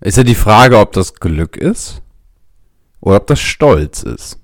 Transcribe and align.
Ist 0.00 0.16
ja 0.16 0.22
die 0.22 0.36
Frage, 0.36 0.78
ob 0.78 0.92
das 0.92 1.14
Glück 1.14 1.56
ist 1.56 2.02
oder 3.00 3.16
ob 3.16 3.26
das 3.26 3.40
Stolz 3.40 4.04
ist. 4.04 4.38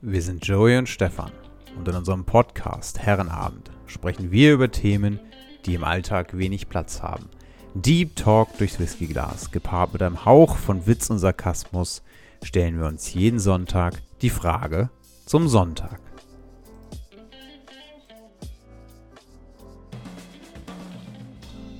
Wir 0.00 0.20
sind 0.20 0.44
Joey 0.44 0.76
und 0.76 0.88
Stefan 0.88 1.30
und 1.78 1.86
in 1.86 1.94
unserem 1.94 2.24
Podcast 2.24 2.98
Herrenabend 2.98 3.70
sprechen 3.86 4.32
wir 4.32 4.52
über 4.52 4.68
Themen, 4.68 5.20
die 5.64 5.74
im 5.74 5.84
Alltag 5.84 6.36
wenig 6.36 6.68
Platz 6.68 7.02
haben. 7.02 7.30
Deep 7.74 8.16
Talk 8.16 8.58
durchs 8.58 8.80
Whiskyglas, 8.80 9.52
gepaart 9.52 9.92
mit 9.92 10.02
einem 10.02 10.24
Hauch 10.24 10.56
von 10.56 10.88
Witz 10.88 11.10
und 11.10 11.20
Sarkasmus, 11.20 12.02
stellen 12.42 12.80
wir 12.80 12.86
uns 12.86 13.14
jeden 13.14 13.38
Sonntag 13.38 14.02
die 14.22 14.30
Frage 14.30 14.90
zum 15.24 15.46
Sonntag. 15.46 16.03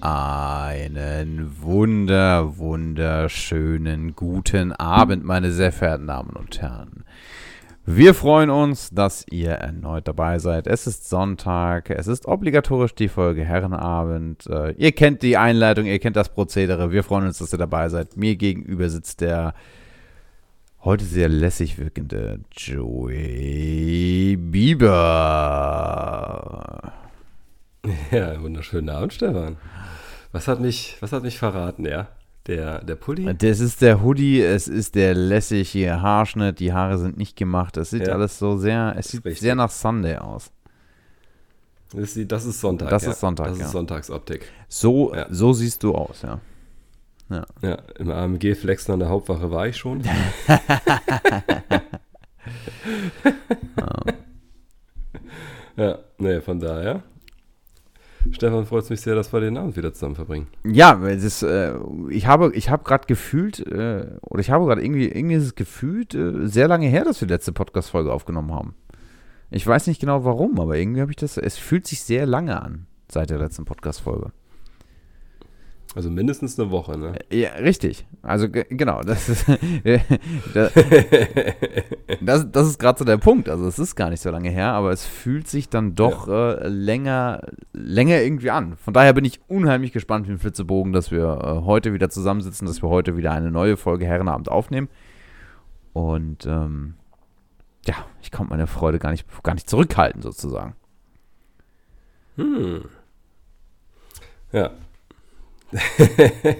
Einen 0.05 1.51
wunder, 1.63 2.59
wunderschönen 2.59 4.15
guten 4.15 4.73
Abend, 4.73 5.25
meine 5.25 5.51
sehr 5.51 5.73
verehrten 5.73 6.09
Damen 6.09 6.37
und 6.37 6.61
Herren. 6.61 7.05
Wir 7.87 8.13
freuen 8.13 8.51
uns, 8.51 8.91
dass 8.91 9.25
ihr 9.31 9.53
erneut 9.53 10.07
dabei 10.07 10.39
seid. 10.41 10.67
Es 10.67 10.87
ist 10.87 11.09
Sonntag, 11.09 11.89
es 11.89 12.07
ist 12.07 12.27
obligatorisch 12.27 12.95
die 12.95 13.09
Folge 13.09 13.47
Herrenabend. 13.47 14.47
Äh, 14.47 14.73
ihr 14.73 14.93
kennt 14.93 15.23
die 15.23 15.39
Einleitung, 15.39 15.87
ihr 15.87 15.99
kennt 15.99 16.17
das 16.17 16.29
Prozedere. 16.29 16.93
Wir 16.93 17.03
freuen 17.03 17.25
uns, 17.29 17.39
dass 17.39 17.55
ihr 17.55 17.59
dabei 17.59 17.89
seid. 17.89 18.15
Mir 18.19 18.37
gegenüber 18.37 18.91
sitzt 18.91 19.23
der 19.23 19.55
heute 20.85 21.07
sehr 21.07 21.31
lässig 21.31 21.79
wirkende 21.79 22.41
Joey 22.53 24.37
Bieber. 24.39 24.93
Ja, 28.11 28.43
wunderschönen 28.43 28.91
Abend, 28.91 29.15
Stefan. 29.15 29.57
Was 30.35 30.49
hat 30.49 30.59
mich, 30.59 30.97
was 30.99 31.13
hat 31.13 31.23
mich 31.23 31.39
verraten, 31.39 31.87
ja? 31.87 32.09
Der, 32.49 32.83
der 32.83 32.97
Pulli? 32.97 33.33
Das 33.39 33.61
ist 33.61 33.81
der 33.83 34.03
Hoodie, 34.03 34.41
es 34.43 34.67
ist 34.67 34.97
der 34.97 35.15
lässige 35.15 36.03
Haarschnitt, 36.03 36.59
die 36.59 36.73
Haare 36.73 36.99
sind 36.99 37.17
nicht 37.17 37.37
gemacht. 37.37 37.77
Es 37.77 37.91
sieht 37.91 38.09
Ja. 38.09 38.15
alles 38.15 38.41
so 38.41 38.57
sehr, 38.57 38.97
es 38.99 39.13
sieht 39.13 39.25
richtig. 39.25 39.41
sehr 39.41 39.55
nach 39.55 39.71
Sunday 39.71 40.17
aus. 40.17 40.51
Das 41.93 42.17
ist, 42.17 42.33
das 42.33 42.45
ist 42.47 42.61
Sonntag. 42.61 42.91
Das 42.91 43.05
ja. 43.05 43.13
ist 43.13 43.21
Sonntag, 43.21 43.47
Das 43.47 43.59
ja. 43.61 43.67
ist 43.67 43.71
Sonntagsoptik. 43.71 44.51
So, 44.69 45.15
Ja. 45.15 45.27
so 45.31 45.53
siehst 45.53 45.85
du 45.85 45.95
aus, 45.95 46.23
ja. 46.23 46.41
Ja, 47.63 47.79
im 48.01 48.11
AMG 48.11 48.57
flexen 48.57 48.93
an 48.95 48.99
der 48.99 49.11
Hauptwache 49.11 49.53
war 49.53 49.69
ich 49.69 49.77
schon. 49.77 50.03
ja, 55.77 55.99
nee, 56.19 56.41
von 56.41 56.59
daher. 56.61 57.03
Stefan, 58.31 58.67
freut 58.67 58.85
es 58.85 58.91
mich 58.91 59.01
sehr, 59.01 59.15
dass 59.15 59.33
wir 59.33 59.41
den 59.41 59.57
Abend 59.57 59.77
wieder 59.77 59.93
zusammen 59.93 60.15
verbringen. 60.15 60.47
Ja, 60.65 61.01
es 61.07 61.25
ist, 61.25 61.43
äh, 61.43 61.75
ich 62.09 62.27
habe, 62.27 62.53
ich 62.55 62.71
habe 62.71 62.85
gerade 62.85 63.07
gefühlt, 63.07 63.61
äh, 63.61 64.07
oder 64.23 64.41
ich 64.41 64.51
habe 64.51 64.67
gerade 64.67 64.83
irgendwie, 64.83 65.09
irgendwie 65.09 65.37
ist 65.37 65.45
es 65.45 65.55
gefühlt 65.55 66.15
äh, 66.15 66.47
sehr 66.47 66.69
lange 66.69 66.87
her, 66.87 67.05
dass 67.05 67.21
wir 67.21 67.29
die 67.29 67.35
letzte 67.35 67.53
Podcast-Folge 67.53 68.13
aufgenommen 68.13 68.53
haben. 68.53 68.75
Ich 69.51 69.67
weiß 69.67 69.87
nicht 69.87 70.01
genau 70.01 70.25
warum, 70.25 70.59
aber 70.59 70.77
irgendwie 70.77 71.01
habe 71.01 71.13
ich 71.13 71.17
das, 71.17 71.37
es 71.37 71.59
fühlt 71.59 71.87
sich 71.87 72.03
sehr 72.03 72.27
lange 72.27 72.61
an, 72.61 72.87
seit 73.11 73.31
der 73.31 73.39
letzten 73.39 73.65
Podcast-Folge. 73.65 74.33
Also 75.95 76.11
mindestens 76.11 76.59
eine 76.59 76.73
Woche, 76.73 76.99
ne? 76.99 77.15
Ja, 77.31 77.51
richtig. 77.53 78.05
Also 78.23 78.49
ge- 78.49 78.67
genau, 78.69 79.03
das 79.03 79.29
ist, 79.29 79.47
das, 80.55 80.73
das, 82.21 82.51
das 82.51 82.67
ist 82.67 82.79
gerade 82.81 82.99
so 82.99 83.05
der 83.05 83.17
Punkt. 83.19 83.49
Also 83.49 83.67
es 83.69 83.79
ist 83.79 83.95
gar 83.95 84.11
nicht 84.11 84.21
so 84.21 84.31
lange 84.31 84.51
her, 84.51 84.73
aber 84.73 84.91
es 84.91 85.07
fühlt 85.07 85.47
sich 85.47 85.69
dann 85.69 85.95
doch 85.95 86.27
äh, 86.27 86.67
länger, 86.67 87.43
länger 87.73 88.21
irgendwie 88.23 88.51
an. 88.51 88.77
Von 88.77 88.93
daher 88.93 89.13
bin 89.13 89.25
ich 89.25 89.41
unheimlich 89.47 89.93
gespannt 89.93 90.27
wie 90.27 90.33
ein 90.33 90.39
Flitzebogen, 90.39 90.93
dass 90.93 91.13
wir 91.13 91.23
äh, 91.43 91.65
heute 91.65 91.93
wieder 91.93 92.11
zusammensitzen, 92.11 92.67
dass 92.67 92.83
wir 92.83 92.89
heute 92.89 93.17
wieder 93.17 93.31
eine 93.31 93.53
neue 93.53 93.77
Folge 93.77 94.05
Herrenabend 94.05 94.49
aufnehmen. 94.49 94.89
Und 95.93 96.45
ähm, 96.47 96.95
ja, 97.87 97.95
ich 98.21 98.33
konnte 98.33 98.51
meine 98.51 98.67
Freude 98.67 98.99
gar 98.99 99.13
nicht, 99.13 99.27
gar 99.45 99.55
nicht 99.55 99.71
zurückhalten, 99.71 100.23
sozusagen. 100.23 100.75
Hm. 102.37 102.85
Ja. 104.51 104.71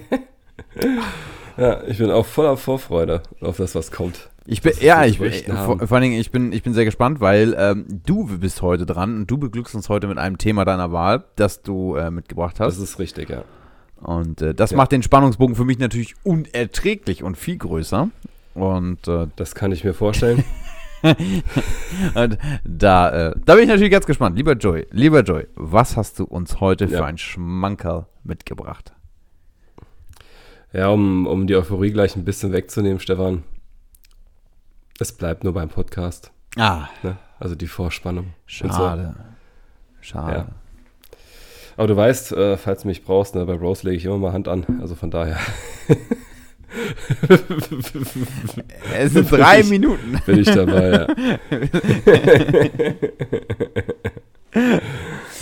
ja, 1.57 1.83
ich 1.87 1.97
bin 1.97 2.11
auch 2.11 2.25
voller 2.25 2.57
Vorfreude 2.57 3.23
auf 3.41 3.57
das, 3.57 3.75
was 3.75 3.91
kommt. 3.91 4.29
Ich 4.47 4.61
bin, 4.61 4.73
Das 4.73 4.81
ja, 4.81 5.05
ich 5.05 5.17
bin, 5.17 5.31
vor, 5.31 5.79
vor 5.79 5.91
allen 5.93 6.03
Dingen, 6.03 6.19
ich 6.19 6.29
bin, 6.31 6.51
ich 6.51 6.61
bin 6.61 6.73
sehr 6.73 6.85
gespannt, 6.85 7.19
weil 7.19 7.55
ähm, 7.57 7.85
du 8.05 8.25
bist 8.37 8.61
heute 8.61 8.85
dran 8.85 9.15
und 9.15 9.31
du 9.31 9.37
beglückst 9.37 9.73
uns 9.73 9.89
heute 9.89 10.07
mit 10.07 10.17
einem 10.19 10.37
Thema 10.37 10.65
deiner 10.65 10.91
Wahl, 10.91 11.23
das 11.35 11.63
du 11.63 11.95
äh, 11.95 12.11
mitgebracht 12.11 12.59
Das 12.59 12.75
hast. 12.75 12.83
ist 12.83 12.99
richtig, 12.99 13.29
ja. 13.29 13.43
Und 14.01 14.41
äh, 14.41 14.53
das 14.53 14.71
Ja. 14.71 14.77
macht 14.77 14.91
den 14.91 15.01
Spannungsbogen 15.01 15.55
für 15.55 15.65
mich 15.65 15.79
natürlich 15.79 16.13
unerträglich 16.23 17.23
und 17.23 17.37
viel 17.37 17.57
größer. 17.57 18.09
Und, 18.53 19.07
äh, 19.07 19.27
Das 19.35 19.55
kann 19.55 19.71
ich 19.71 19.83
mir 19.83 19.93
vorstellen. 19.95 20.43
und 22.15 22.37
da, 22.63 23.29
äh, 23.29 23.35
da 23.45 23.53
bin 23.55 23.63
ich 23.63 23.69
natürlich 23.69 23.91
ganz 23.91 24.05
gespannt. 24.05 24.37
Lieber 24.37 24.53
Joy, 24.53 24.85
lieber 24.91 25.21
Joy, 25.21 25.47
was 25.55 25.97
hast 25.97 26.19
du 26.19 26.25
uns 26.25 26.59
heute 26.59 26.87
für 26.87 26.95
Ja. 26.95 27.05
ein 27.05 27.17
Schmankerl 27.17 28.05
mitgebracht? 28.23 28.93
Ja, 30.75 30.89
um, 30.89 31.25
um 31.27 31.47
die 31.47 31.55
Euphorie 31.55 31.91
gleich 31.91 32.15
ein 32.15 32.25
bisschen 32.25 32.51
wegzunehmen, 32.51 32.99
Stefan. 32.99 33.43
Es 34.99 35.11
bleibt 35.13 35.43
nur 35.43 35.53
beim 35.53 35.69
Podcast. 35.69 36.31
Ah, 36.57 36.87
Ne? 37.03 37.17
Also 37.39 37.55
die 37.55 37.67
Vorspannung. 37.67 38.25
und 38.61 38.71
so. 38.73 38.77
schade. 38.77 39.15
Schade. 40.01 40.33
Ja. 40.37 40.47
Aber 41.77 41.87
du 41.87 41.95
weißt, 41.97 42.31
äh, 42.33 42.55
falls 42.57 42.83
du 42.83 42.87
mich 42.87 43.03
brauchst, 43.03 43.35
ne, 43.35 43.45
bei 43.45 43.53
Rose 43.55 43.85
lege 43.85 43.97
ich 43.97 44.05
immer 44.05 44.17
mal 44.17 44.31
Hand 44.33 44.47
an. 44.47 44.65
Also 44.81 44.95
von 44.95 45.11
daher 45.11 45.37
Es 48.97 49.13
sind 49.13 49.29
drei 49.31 49.59
Ich- 49.61 49.69
Minuten. 49.69 50.19
bin 50.25 50.39
ich 50.39 50.49
dabei. 50.51 50.89
Ja. 50.91 51.07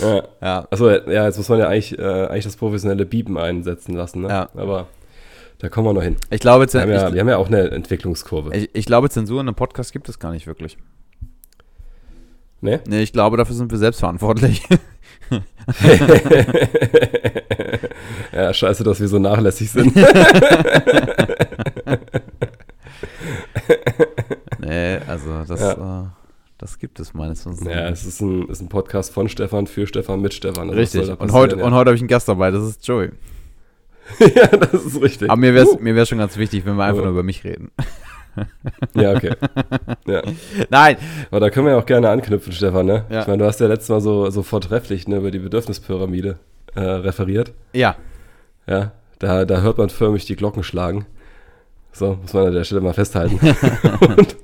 ja. 0.00 0.22
Ja. 0.40 0.66
Achso, 0.70 0.90
ja, 0.90 1.24
jetzt 1.26 1.36
muss 1.36 1.48
man 1.48 1.58
ja 1.60 1.68
eigentlich, 1.68 1.98
äh, 1.98 2.26
eigentlich 2.26 2.44
das 2.44 2.56
professionelle 2.56 3.06
Biepen 3.06 3.36
einsetzen 3.38 3.94
lassen. 3.94 4.22
Ne? 4.22 4.28
Ja. 4.28 4.48
Aber 4.54 4.88
da 5.58 5.68
kommen 5.68 5.88
wir 5.88 5.92
noch 5.94 6.02
hin. 6.02 6.16
Ich 6.30 6.40
glaube, 6.40 6.72
Wir 6.72 6.80
haben, 6.80 6.90
ja, 6.90 7.08
ich, 7.08 7.14
wir 7.14 7.20
haben 7.20 7.28
ja 7.28 7.36
auch 7.36 7.46
eine 7.48 7.70
Entwicklungskurve. 7.70 8.54
ich, 8.56 8.70
ich 8.72 8.86
glaube, 8.86 9.10
Zensur 9.10 9.40
in 9.40 9.48
einem 9.48 9.54
Podcast 9.54 9.92
gibt 9.92 10.08
es 10.08 10.18
gar 10.18 10.32
nicht 10.32 10.46
wirklich. 10.46 10.78
Ne? 12.60 12.80
Nee, 12.86 13.02
ich 13.02 13.12
glaube, 13.12 13.36
dafür 13.36 13.54
sind 13.54 13.70
wir 13.70 13.78
selbst 13.78 14.00
verantwortlich. 14.00 14.66
ja, 18.32 18.52
scheiße, 18.52 18.84
dass 18.84 19.00
wir 19.00 19.08
so 19.08 19.18
nachlässig 19.18 19.70
sind. 19.70 19.94
nee, 24.60 24.98
also 25.06 25.44
das, 25.46 25.60
Ja. 25.60 26.02
äh, 26.02 26.06
das 26.58 26.78
gibt 26.78 27.00
es 27.00 27.14
meines 27.14 27.46
Wissens. 27.46 27.68
ja, 27.68 27.88
es 27.88 28.04
ist 28.04 28.20
ein, 28.20 28.48
ist 28.48 28.60
ein 28.60 28.68
Podcast 28.68 29.12
von 29.12 29.28
Stefan 29.28 29.66
für 29.66 29.86
Stefan 29.86 30.20
mit 30.20 30.34
Stefan. 30.34 30.70
Also 30.70 30.80
was 30.80 30.94
Richtig. 30.94 31.08
Und 31.20 31.32
heute, 31.32 31.56
passieren, 31.56 31.72
und 31.72 31.74
heute 31.74 31.88
habe 31.90 31.96
ich 31.96 32.02
einen 32.02 32.08
Gast 32.08 32.28
dabei, 32.28 32.50
das 32.50 32.64
ist 32.64 32.86
Joey. 32.86 33.10
ja. 34.18 34.46
das 34.48 34.84
ist 34.84 35.00
richtig. 35.02 35.30
Aber 35.30 35.40
mir 35.40 35.54
wäre 35.54 35.64
es 35.66 35.72
Uh. 35.72 35.78
mir 35.80 35.94
wär's 35.94 36.08
schon 36.08 36.18
ganz 36.18 36.36
wichtig, 36.36 36.64
wenn 36.66 36.76
wir 36.76 36.84
einfach 36.84 36.98
Aber- 36.98 37.06
nur 37.06 37.12
über 37.12 37.22
mich 37.22 37.44
reden. 37.44 37.70
Ja, 38.94 39.12
okay. 39.14 39.30
Ja. 40.08 40.22
Nein, 40.68 40.96
Aber 41.30 41.38
da 41.38 41.50
können 41.50 41.66
wir 41.66 41.74
ja 41.74 41.78
auch 41.78 41.86
gerne 41.86 42.08
anknüpfen, 42.10 42.52
Stefan. 42.52 42.84
Ne? 42.84 43.04
Ja. 43.08 43.20
Ich 43.20 43.26
meine, 43.28 43.38
du 43.38 43.44
hast 43.44 43.60
ja 43.60 43.68
letztes 43.68 43.90
Mal 43.90 44.00
so, 44.00 44.28
so 44.30 44.42
vortrefflich 44.42 45.06
ne, 45.06 45.18
über 45.18 45.30
die 45.30 45.38
Bedürfnispyramide 45.38 46.40
äh, 46.74 46.80
referiert. 46.80 47.52
ja. 47.72 47.94
Ja, 48.66 48.90
da, 49.20 49.44
da 49.44 49.60
hört 49.60 49.78
man 49.78 49.88
förmlich 49.88 50.24
die 50.24 50.34
Glocken 50.34 50.64
schlagen. 50.64 51.06
So, 51.92 52.18
muss 52.22 52.32
man 52.32 52.46
an 52.48 52.54
der 52.54 52.64
Stelle 52.64 52.80
mal 52.80 52.92
festhalten. 52.94 53.38
und 54.16 54.36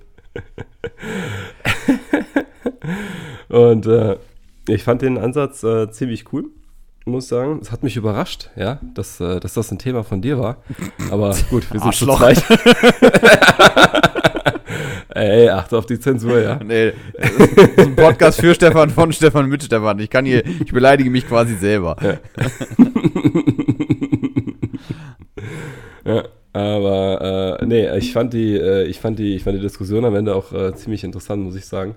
und 3.48 3.86
äh, 3.86 4.16
ich 4.68 4.84
fand 4.84 5.02
den 5.02 5.18
Ansatz 5.18 5.62
äh, 5.64 5.90
ziemlich 5.90 6.32
cool, 6.32 6.44
muss 7.10 7.28
sagen. 7.28 7.58
Es 7.60 7.70
hat 7.72 7.82
mich 7.82 7.96
überrascht, 7.96 8.50
ja, 8.56 8.78
dass, 8.94 9.20
äh, 9.20 9.40
dass 9.40 9.54
das 9.54 9.70
ein 9.70 9.78
Thema 9.78 10.04
von 10.04 10.22
dir 10.22 10.38
war. 10.38 10.58
Aber 11.10 11.34
gut, 11.50 11.70
wir 11.72 11.80
sind 11.80 11.94
zu 11.94 12.10
Arschloch. 12.10 12.18
zweit. 12.18 12.42
Ey, 15.12 15.48
achte 15.48 15.76
auf 15.76 15.86
die 15.86 15.98
Zensur, 15.98 16.40
ja. 16.40 16.60
Nee, 16.64 16.92
das 17.18 17.30
ist 17.30 17.78
ein 17.78 17.96
Podcast 17.96 18.40
für 18.40 18.54
Stefan 18.54 18.90
von 18.90 19.12
Stefan 19.20 19.48
mit 19.48 19.62
Stefan. 19.62 19.98
Ich 19.98 20.08
kann 20.08 20.24
hier, 20.24 20.46
ich 20.46 20.72
beleidige 20.72 21.10
mich 21.10 21.26
quasi 21.26 21.56
selber. 21.56 21.96
Ja, 26.04 26.24
aber 26.52 27.58
äh, 27.60 27.66
nee, 27.66 27.96
ich 27.98 28.12
fand 28.12 28.32
die, 28.32 28.56
äh, 28.56 28.84
ich 28.84 28.98
fand 28.98 29.18
die, 29.18 29.34
ich 29.34 29.44
fand 29.44 29.56
die 29.56 29.62
Diskussion 29.62 30.04
am 30.04 30.14
Ende 30.14 30.34
auch 30.34 30.52
äh, 30.52 30.74
ziemlich 30.74 31.04
interessant, 31.04 31.42
muss 31.42 31.56
ich 31.56 31.66
sagen. 31.66 31.94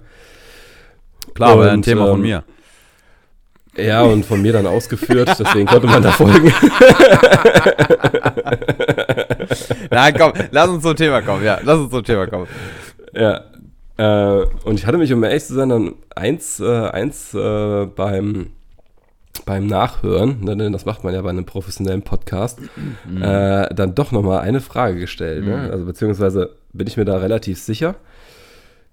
Klar, 1.33 1.63
ja 1.65 1.71
ein 1.71 1.81
Thema 1.81 2.07
von 2.07 2.17
ähm, 2.17 2.21
mir. 2.21 2.43
Ja, 3.75 4.03
und 4.03 4.25
von 4.25 4.41
mir 4.41 4.53
dann 4.53 4.67
ausgeführt, 4.67 5.35
deswegen 5.39 5.65
konnte 5.65 5.87
man 5.87 6.03
da 6.03 6.11
folgen. 6.11 6.53
Nein, 9.89 10.13
komm, 10.17 10.33
lass 10.51 10.69
uns 10.69 10.83
zum 10.83 10.95
Thema 10.95 11.21
kommen. 11.21 11.43
Ja, 11.43 11.59
lass 11.63 11.79
uns 11.79 11.91
zum 11.91 12.03
Thema 12.03 12.27
kommen. 12.27 12.47
ja. 13.13 13.41
Äh, 13.97 14.45
und 14.63 14.79
ich 14.79 14.85
hatte 14.87 14.97
mich, 14.97 15.13
um 15.13 15.23
ehrlich 15.23 15.43
zu 15.43 15.53
sein, 15.53 15.69
dann 15.69 15.93
eins, 16.15 16.59
äh, 16.59 16.87
eins 16.89 17.33
äh, 17.33 17.85
beim, 17.85 18.47
beim 19.45 19.67
Nachhören, 19.67 20.43
ne, 20.43 20.57
denn 20.57 20.73
das 20.73 20.85
macht 20.85 21.03
man 21.03 21.13
ja 21.13 21.21
bei 21.21 21.29
einem 21.29 21.45
professionellen 21.45 22.01
Podcast, 22.01 22.59
mhm. 23.05 23.21
äh, 23.21 23.73
dann 23.73 23.93
doch 23.93 24.11
nochmal 24.11 24.39
eine 24.39 24.61
Frage 24.61 24.99
gestellt. 24.99 25.45
Ne? 25.45 25.57
Mhm. 25.57 25.71
Also 25.71 25.85
beziehungsweise 25.85 26.55
bin 26.73 26.87
ich 26.87 26.97
mir 26.97 27.05
da 27.05 27.17
relativ 27.17 27.59
sicher. 27.59 27.95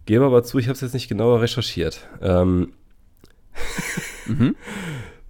Gebe 0.05 0.25
aber 0.25 0.43
zu, 0.43 0.59
ich 0.59 0.67
habe 0.67 0.75
es 0.75 0.81
jetzt 0.81 0.94
nicht 0.94 1.09
genauer 1.09 1.41
recherchiert. 1.41 2.06
Ähm, 2.21 2.73
mhm. 4.38 4.56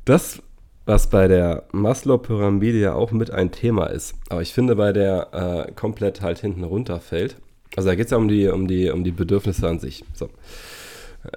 Das, 0.05 0.43
was 0.87 1.09
bei 1.09 1.29
der 1.29 1.65
Maslow-Pyramide 1.73 2.79
ja 2.79 2.95
auch 2.95 3.13
mit 3.13 3.31
ein 3.31 3.51
Thema 3.53 3.87
ist, 3.87 4.15
aber 4.29 4.43
ich 4.43 4.53
finde 4.53 4.77
bei 4.77 4.93
der 4.93 5.67
äh, 5.69 5.73
komplett 5.73 6.21
halt 6.21 6.39
hinten 6.39 6.65
runterfällt. 6.65 7.37
Also 7.77 7.89
da 7.89 7.95
geht 7.95 8.07
es 8.07 8.11
ja 8.11 8.17
um 8.17 8.29
die, 8.29 8.49
um, 8.49 8.67
die, 8.67 8.91
um 8.91 9.05
die 9.05 9.13
Bedürfnisse 9.13 9.69
an 9.69 9.79
sich. 9.79 10.05
So. 10.15 10.29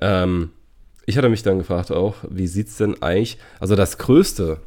Ähm, 0.01 0.49
ich 1.05 1.17
hatte 1.17 1.29
mich 1.29 1.43
dann 1.43 1.57
gefragt 1.57 1.91
auch, 1.91 2.15
wie 2.29 2.47
sieht 2.47 2.69
es 2.69 2.77
denn 2.77 3.01
eigentlich, 3.01 3.37
also 3.59 3.75
das 3.75 3.97
größte, 3.97 4.59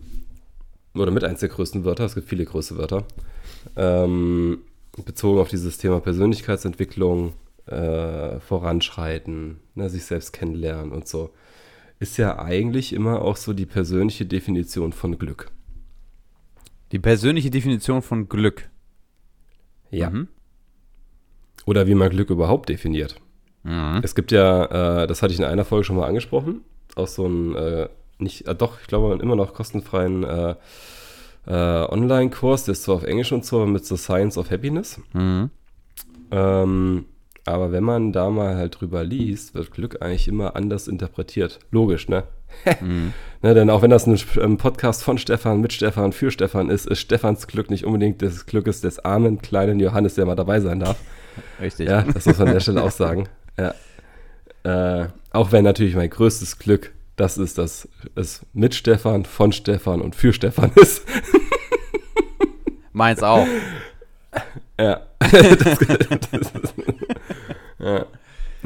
oder 0.95 1.11
mit 1.11 1.25
eins 1.25 1.41
der 1.41 1.49
größten 1.49 1.85
Wörter, 1.85 2.05
es 2.05 2.15
gibt 2.15 2.29
viele 2.29 2.45
große 2.45 2.77
Wörter, 2.77 3.05
ähm, 3.77 4.59
bezogen 5.05 5.41
auf 5.41 5.49
dieses 5.49 5.79
Thema 5.79 6.01
Persönlichkeitsentwicklung, 6.01 7.33
äh, 7.67 8.39
voranschreiten, 8.41 9.59
ne, 9.75 9.91
sich 9.91 10.05
selbst 10.05 10.33
kennenlernen 10.33 10.93
und 10.93 11.09
so, 11.09 11.31
ist 11.99 12.17
ja 12.19 12.39
eigentlich 12.39 12.93
immer 12.93 13.23
auch 13.23 13.37
so 13.37 13.53
die 13.53 13.67
persönliche 13.67 14.27
Definition 14.27 14.93
von 14.93 15.19
Glück. 15.19 15.51
Die 16.93 16.99
persönliche 16.99 17.51
Definition 17.51 18.03
von 18.03 18.29
Glück. 18.29 18.69
Ja. 19.91 20.11
Mhm. 20.11 20.29
Oder 21.65 21.87
wie 21.87 21.95
man 21.95 22.11
Glück 22.11 22.31
überhaupt 22.31 22.69
definiert. 22.69 23.17
Mhm. 23.65 24.01
Es 24.03 24.15
gibt 24.15 24.31
ja, 24.31 25.03
äh, 25.03 25.07
das 25.07 25.23
hatte 25.23 25.33
ich 25.33 25.41
in 25.41 25.45
einer 25.45 25.65
Folge 25.65 25.85
schon 25.85 25.97
mal 25.97 26.07
angesprochen, 26.07 26.61
auch 26.95 27.09
so 27.09 27.27
ein, 27.27 27.55
äh, 27.57 27.89
nicht, 28.19 28.47
äh, 28.47 28.55
doch, 28.55 28.81
ich 28.81 28.87
glaube, 28.87 29.19
immer 29.21 29.37
noch 29.37 29.55
kostenfreien 29.55 30.23
äh, 30.23 30.55
äh, 31.47 31.53
Online-Kurs, 31.53 32.65
der 32.65 32.73
ist 32.73 32.85
zwar 32.85 32.97
auf 32.97 33.05
Englisch 33.05 33.33
und 33.33 33.45
so, 33.45 33.67
mit 33.67 33.85
The 33.85 33.97
Science 33.97 34.39
of 34.39 34.51
Happiness. 34.51 35.01
Mhm. 35.13 35.51
Ähm, 36.31 37.07
aber 37.47 37.71
wenn 37.71 37.85
man 37.85 38.13
da 38.13 38.29
mal 38.29 38.57
halt 38.57 38.81
drüber 38.81 39.05
liest, 39.05 39.55
wird 39.55 39.71
Glück 39.71 40.03
eigentlich 40.03 40.27
immer 40.27 40.57
anders 40.57 40.89
interpretiert. 40.89 41.61
Logisch, 41.71 42.09
ne? 42.09 42.25
mhm. 42.81 43.13
ne 43.43 43.55
denn 43.55 43.71
auch 43.71 43.83
wenn 43.83 43.91
das 43.91 44.07
ein, 44.07 44.19
ein, 44.43 44.57
Podcast 44.57 45.05
von 45.05 45.17
Stefan, 45.17 45.61
mit 45.61 45.73
Stefan, 45.73 46.13
für 46.13 46.31
Stefan 46.31 46.71
ist, 46.71 46.87
ist 46.87 47.01
Stefans 47.01 47.47
Glück 47.47 47.71
nicht 47.71 47.85
unbedingt 47.85 48.21
des 48.21 48.47
Glückes 48.47 48.81
des 48.81 48.99
armen, 49.05 49.41
kleinen 49.41 49.79
Johannes, 49.79 50.15
der 50.15 50.27
mal 50.27 50.35
dabei 50.35 50.61
sein 50.61 50.81
darf. 50.81 50.99
Richtig. 51.61 51.89
Ja, 51.89 52.03
das 52.03 52.27
muss 52.27 52.39
man 52.39 52.49
an 52.49 52.55
der 52.55 52.61
Stelle 52.61 52.83
auch 52.83 52.91
sagen. 52.91 53.29
Ja. 53.59 53.73
Äh, 55.03 55.09
auch 55.31 55.51
wenn 55.51 55.65
natürlich 55.65 55.97
mein 55.97 56.11
größtes 56.11 56.59
Glück 56.59 56.93
das 57.17 57.39
ist, 57.39 57.57
dass 57.57 57.89
es 58.17 58.45
mit 58.53 58.75
Stefan, 58.75 59.25
von 59.25 59.53
Stefan 59.53 60.03
und 60.03 60.15
für 60.15 60.35
Stefan 60.35 60.71
ist. 60.75 61.03
Meins 62.93 63.23
auch. 63.23 63.47
Ja. 64.79 65.07
das, 65.21 65.79
das, 65.79 66.75
ja. 67.87 68.07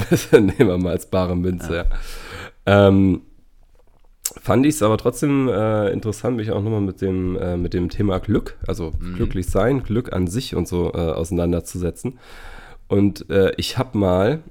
Das 0.08 0.32
nehmen 0.32 0.56
wir 0.56 0.78
mal 0.78 0.92
als 0.92 1.06
bare 1.06 1.36
Münze, 1.36 1.76
ja. 1.76 1.84
ja. 1.84 2.88
Ähm, 2.88 3.22
fand 4.40 4.64
ich 4.64 4.76
es 4.76 4.82
aber 4.82 4.96
trotzdem 4.96 5.48
äh, 5.48 5.90
interessant, 5.90 6.36
mich 6.36 6.50
auch 6.52 6.62
nochmal 6.62 6.80
mit 6.80 7.00
dem, 7.00 7.36
äh, 7.36 7.56
mit 7.56 7.74
dem 7.74 7.88
Thema 7.88 8.18
Glück, 8.18 8.56
also 8.66 8.92
mhm. 8.98 9.16
glücklich 9.16 9.46
sein, 9.46 9.82
Glück 9.82 10.12
an 10.12 10.26
sich 10.26 10.54
und 10.54 10.68
so 10.68 10.92
äh, 10.94 10.98
auseinanderzusetzen. 10.98 12.18
Und 12.88 13.28
äh, 13.30 13.52
ich 13.56 13.78
habe 13.78 13.98
mal 13.98 14.42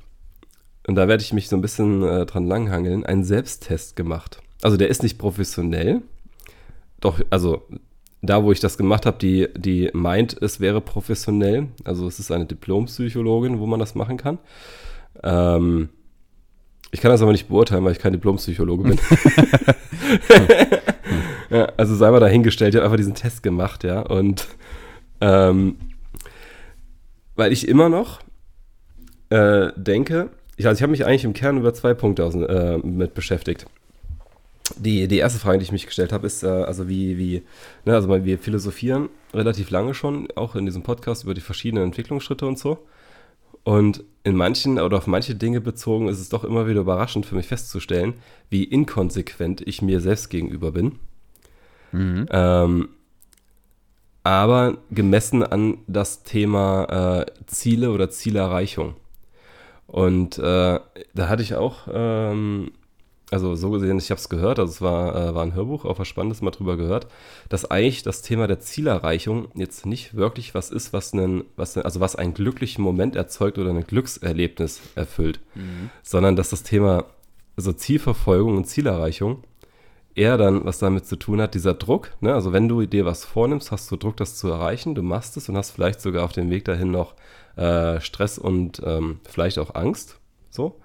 und 0.89 0.95
da 0.95 1.07
werde 1.07 1.21
ich 1.21 1.33
mich 1.33 1.49
so 1.49 1.55
ein 1.55 1.61
bisschen 1.61 2.01
äh, 2.01 2.25
dran 2.25 2.47
langhangeln, 2.47 3.05
einen 3.05 3.23
Selbsttest 3.23 3.95
gemacht. 3.95 4.41
Also 4.63 4.75
der 4.75 4.87
ist 4.87 5.03
nicht 5.03 5.19
professionell. 5.19 6.01
Doch, 6.99 7.21
also 7.29 7.67
da, 8.21 8.43
wo 8.43 8.51
ich 8.51 8.59
das 8.59 8.77
gemacht 8.77 9.05
habe, 9.05 9.17
die, 9.17 9.47
die 9.55 9.89
meint, 9.93 10.35
es 10.41 10.59
wäre 10.59 10.81
professionell. 10.81 11.67
Also 11.85 12.07
es 12.07 12.19
ist 12.19 12.31
eine 12.31 12.45
Diplompsychologin, 12.45 13.59
wo 13.59 13.65
man 13.65 13.79
das 13.79 13.95
machen 13.95 14.17
kann. 14.17 14.39
Ähm, 15.23 15.89
ich 16.91 17.01
kann 17.01 17.11
das 17.11 17.21
aber 17.21 17.31
nicht 17.31 17.47
beurteilen, 17.47 17.85
weil 17.85 17.93
ich 17.93 17.99
kein 17.99 18.13
Diplompsychologe 18.13 18.83
bin. 18.83 18.99
ja, 21.49 21.65
also 21.77 21.95
sei 21.95 22.11
mal 22.11 22.19
dahingestellt, 22.19 22.73
ich 22.73 22.77
habe 22.77 22.85
einfach 22.85 22.97
diesen 22.97 23.15
Test 23.15 23.43
gemacht, 23.43 23.83
ja. 23.83 24.01
Und 24.01 24.47
ähm, 25.21 25.77
weil 27.35 27.53
ich 27.53 27.67
immer 27.67 27.89
noch 27.89 28.19
äh, 29.29 29.71
denke, 29.77 30.29
ich, 30.57 30.67
also 30.67 30.77
ich 30.77 30.81
habe 30.81 30.91
mich 30.91 31.05
eigentlich 31.05 31.23
im 31.23 31.33
Kern 31.33 31.57
über 31.57 31.73
zwei 31.73 31.93
Punkte 31.93 32.25
aus, 32.25 32.35
äh, 32.35 32.79
mit 32.79 33.13
beschäftigt. 33.13 33.65
Die, 34.77 35.07
die 35.07 35.17
erste 35.17 35.39
Frage, 35.39 35.59
die 35.59 35.63
ich 35.63 35.71
mich 35.71 35.85
gestellt 35.85 36.11
habe, 36.11 36.27
ist, 36.27 36.43
äh, 36.43 36.47
also 36.47 36.87
wie, 36.87 37.17
wie, 37.17 37.43
ne, 37.85 37.95
also 37.95 38.09
wir 38.09 38.39
philosophieren 38.39 39.09
relativ 39.33 39.69
lange 39.69 39.93
schon, 39.93 40.27
auch 40.35 40.55
in 40.55 40.65
diesem 40.65 40.83
Podcast, 40.83 41.23
über 41.23 41.33
die 41.33 41.41
verschiedenen 41.41 41.85
Entwicklungsschritte 41.85 42.45
und 42.45 42.57
so. 42.57 42.79
Und 43.63 44.03
in 44.23 44.35
manchen 44.35 44.79
oder 44.79 44.97
auf 44.97 45.07
manche 45.07 45.35
Dinge 45.35 45.61
bezogen 45.61 46.07
ist 46.07 46.19
es 46.19 46.29
doch 46.29 46.43
immer 46.43 46.67
wieder 46.67 46.81
überraschend 46.81 47.25
für 47.25 47.35
mich 47.35 47.47
festzustellen, 47.47 48.15
wie 48.49 48.63
inkonsequent 48.63 49.61
ich 49.61 49.81
mir 49.81 50.01
selbst 50.01 50.29
gegenüber 50.29 50.71
bin. 50.71 50.99
Mhm. 51.91 52.27
Ähm, 52.31 52.89
aber 54.23 54.77
gemessen 54.91 55.43
an 55.43 55.79
das 55.87 56.23
Thema 56.23 57.21
äh, 57.21 57.25
Ziele 57.47 57.91
oder 57.91 58.09
Zielerreichung. 58.09 58.95
Und 59.87 60.37
äh, 60.37 60.41
da 60.41 61.29
hatte 61.29 61.41
ich 61.41 61.55
auch, 61.55 61.87
ähm, 61.91 62.71
also 63.31 63.55
so 63.55 63.69
gesehen, 63.69 63.97
ich 63.97 64.09
habe 64.09 64.19
es 64.19 64.29
gehört, 64.29 64.59
also 64.59 64.71
es 64.71 64.81
war, 64.81 65.15
äh, 65.15 65.35
war 65.35 65.43
ein 65.43 65.53
Hörbuch, 65.53 65.85
auch 65.85 65.99
was 65.99 66.07
Spannendes 66.07 66.41
mal 66.41 66.51
drüber 66.51 66.77
gehört, 66.77 67.07
dass 67.47 67.69
eigentlich 67.69 68.03
das 68.03 68.21
Thema 68.21 68.47
der 68.47 68.59
Zielerreichung 68.59 69.49
jetzt 69.53 69.85
nicht 69.85 70.15
wirklich 70.15 70.55
was 70.55 70.71
ist, 70.71 70.93
was 70.93 71.13
einen, 71.13 71.43
was, 71.55 71.77
also 71.77 71.99
was 71.99 72.15
einen 72.15 72.33
glücklichen 72.33 72.83
Moment 72.83 73.15
erzeugt 73.15 73.57
oder 73.57 73.69
ein 73.69 73.83
Glückserlebnis 73.83 74.81
erfüllt, 74.95 75.39
mhm. 75.55 75.91
sondern 76.01 76.35
dass 76.35 76.49
das 76.49 76.63
Thema 76.63 77.05
also 77.55 77.73
Zielverfolgung 77.73 78.57
und 78.57 78.65
Zielerreichung 78.65 79.43
eher 80.15 80.37
dann 80.37 80.65
was 80.65 80.79
damit 80.79 81.05
zu 81.05 81.15
tun 81.15 81.41
hat, 81.41 81.53
dieser 81.53 81.73
Druck. 81.73 82.11
Ne? 82.21 82.33
Also 82.33 82.51
wenn 82.51 82.67
du 82.67 82.85
dir 82.85 83.05
was 83.05 83.25
vornimmst, 83.25 83.71
hast 83.71 83.91
du 83.91 83.95
Druck, 83.95 84.17
das 84.17 84.37
zu 84.37 84.49
erreichen, 84.49 84.95
du 84.95 85.03
machst 85.03 85.37
es 85.37 85.49
und 85.49 85.57
hast 85.57 85.71
vielleicht 85.71 86.01
sogar 86.01 86.25
auf 86.25 86.31
dem 86.31 86.49
Weg 86.49 86.65
dahin 86.65 86.91
noch 86.91 87.15
äh, 87.57 87.99
Stress 88.01 88.37
und 88.37 88.81
ähm, 88.85 89.19
vielleicht 89.23 89.59
auch 89.59 89.75
Angst. 89.75 90.19
So. 90.49 90.79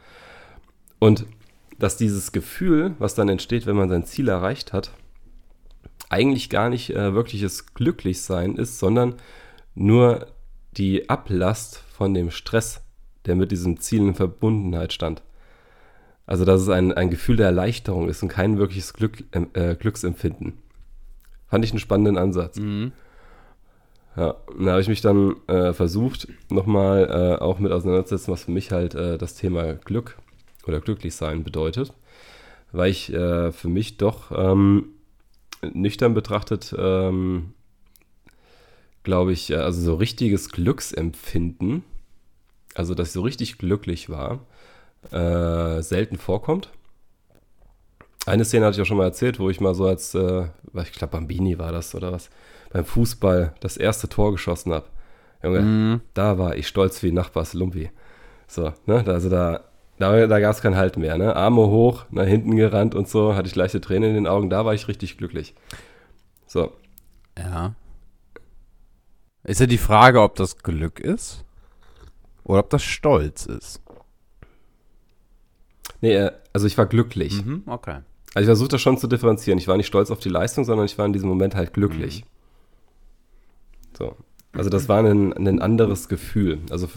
Und 0.99 1.27
dass 1.79 1.97
dieses 1.97 2.33
Gefühl, 2.33 2.95
was 2.99 3.15
dann 3.15 3.29
entsteht, 3.29 3.67
wenn 3.67 3.77
man 3.77 3.89
sein 3.89 4.05
Ziel 4.05 4.29
erreicht 4.29 4.73
hat, 4.73 4.93
eigentlich 6.09 6.51
gar 6.51 6.69
nicht 6.69 6.91
äh, 6.91 7.15
wirkliches 7.15 7.75
Glücklichsein 7.75 8.57
ist, 8.57 8.79
sondern 8.79 9.15
nur 9.75 10.27
die 10.77 11.09
Ablast 11.09 11.77
von 11.77 12.15
dem 12.15 12.31
Stress, 12.31 12.83
der 13.27 13.37
mit 13.37 13.51
diesem 13.51 13.81
Ziel 13.81 14.01
in 14.01 14.15
Verbundenheit 14.15 14.93
stand. 14.93 15.23
Also, 16.27 16.45
dass 16.45 16.63
es 16.63 16.69
ein, 16.69 16.93
ein 16.93 17.11
Gefühl 17.11 17.37
der 17.37 17.47
Erleichterung 17.47 18.09
ist 18.09 18.23
und 18.23 18.29
kein 18.29 18.59
wirkliches 18.59 18.95
Glück, 18.95 19.25
äh, 19.33 19.75
Glücksempfinden. 19.75 20.55
Fand 21.49 21.65
ich 21.65 21.71
einen 21.71 21.81
spannenden 21.81 22.17
Ansatz. 22.17 22.59
Mhm. 22.59 22.93
Ja, 24.17 24.37
da 24.59 24.71
habe 24.71 24.81
ich 24.81 24.89
mich 24.89 25.01
dann 25.01 25.35
äh, 25.49 25.73
versucht, 25.73 26.29
nochmal 26.49 27.09
äh, 27.11 27.43
auch 27.43 27.59
mit 27.59 27.73
auseinanderzusetzen, 27.73 28.33
was 28.33 28.45
für 28.45 28.53
mich 28.53 28.71
halt 28.71 28.95
äh, 28.95 29.19
das 29.19 29.35
Thema 29.35 29.75
Glück 29.75 30.17
oder 30.67 30.81
Glücklichsein 30.81 31.45
bedeutet. 31.45 31.93
Weil 32.73 32.91
ich 32.91 33.13
äh, 33.13 33.53
für 33.53 33.69
mich 33.69 33.97
doch 33.99 34.33
ähm, 34.33 34.89
nüchtern 35.73 36.15
betrachtet, 36.15 36.75
ähm, 36.77 37.55
glaube 39.03 39.33
ich, 39.33 39.51
äh, 39.51 39.57
also 39.57 39.81
so 39.81 39.95
richtiges 39.95 40.51
Glücksempfinden, 40.51 41.85
also 42.75 42.95
dass 42.95 43.09
ich 43.09 43.13
so 43.13 43.23
richtig 43.23 43.59
glücklich 43.59 44.11
war, 44.11 44.41
äh, 45.13 45.83
selten 45.83 46.17
vorkommt. 46.17 46.71
Eine 48.27 48.45
Szene 48.45 48.67
hatte 48.67 48.77
ich 48.77 48.83
auch 48.83 48.87
schon 48.87 48.97
mal 48.97 49.05
erzählt, 49.05 49.39
wo 49.39 49.51
ich 49.51 49.61
mal 49.61 49.75
so 49.75 49.87
als, 49.87 50.15
ich 50.15 50.93
glaube 50.93 51.11
Bambini 51.13 51.59
war 51.59 51.73
das 51.73 51.95
oder 51.95 52.11
was, 52.11 52.31
beim 52.73 52.87
Fußball 52.87 53.55
das 53.61 53.77
erste 53.77 54.09
Tor 54.09 54.33
geschossen 54.33 54.73
habe. 54.73 54.87
Junge, 55.45 55.61
mm. 55.61 56.01
da 56.15 56.39
war 56.39 56.57
ich 56.57 56.67
stolz 56.67 57.03
wie 57.03 57.13
Nachbars 57.13 57.53
Lumpi. 57.53 57.91
So, 58.47 58.73
ne, 58.87 59.05
also 59.07 59.29
da, 59.29 59.61
da, 59.99 60.27
da 60.27 60.41
gab 60.41 60.55
es 60.55 60.61
kein 60.61 60.77
Halt 60.77 60.97
mehr, 60.97 61.17
ne? 61.19 61.37
Arme 61.37 61.63
hoch, 61.63 62.05
nach 62.11 62.27
hinten 62.27 62.57
gerannt 62.57 62.95
und 62.95 63.09
so, 63.09 63.35
hatte 63.35 63.49
ich 63.49 63.55
leichte 63.55 63.81
Tränen 63.81 64.11
in 64.11 64.15
den 64.17 64.27
Augen, 64.27 64.51
da 64.51 64.65
war 64.65 64.75
ich 64.75 64.89
richtig 64.89 65.19
glücklich. 65.19 65.55
So. 66.47 66.73
Ja. 67.39 67.75
Ist 69.45 69.61
ja 69.61 69.67
die 69.67 69.79
Frage, 69.79 70.23
ob 70.23 70.37
das 70.37 70.59
Glück 70.59 71.01
ist 71.01 71.45
oder 72.45 72.61
ob 72.61 72.71
das 72.71 72.83
Stolz 72.83 73.47
ist. 73.47 73.83
Nee, 76.01 76.17
äh, 76.17 76.33
also 76.53 76.67
ich 76.67 76.77
war 76.77 76.87
glücklich. 76.87 77.45
Mhm, 77.45 77.63
okay. 77.67 78.01
Also 78.35 78.45
ich 78.45 78.47
versuche 78.47 78.69
das 78.69 78.81
schon 78.81 78.99
zu 78.99 79.07
differenzieren. 79.07 79.59
Ich 79.59 79.69
war 79.69 79.77
nicht 79.77 79.87
stolz 79.87 80.11
auf 80.11 80.19
die 80.19 80.29
Leistung, 80.29 80.65
sondern 80.65 80.87
ich 80.87 80.99
war 80.99 81.07
in 81.07 81.13
diesem 81.13 81.29
Moment 81.29 81.55
halt 81.55 81.73
glücklich. 81.73 82.25
Mhm. 82.25 83.97
So. 83.97 84.17
Also 84.53 84.71
das 84.71 84.89
war 84.89 85.05
ein, 85.05 85.33
ein 85.33 85.61
anderes 85.61 86.09
Gefühl. 86.09 86.59
Also 86.71 86.89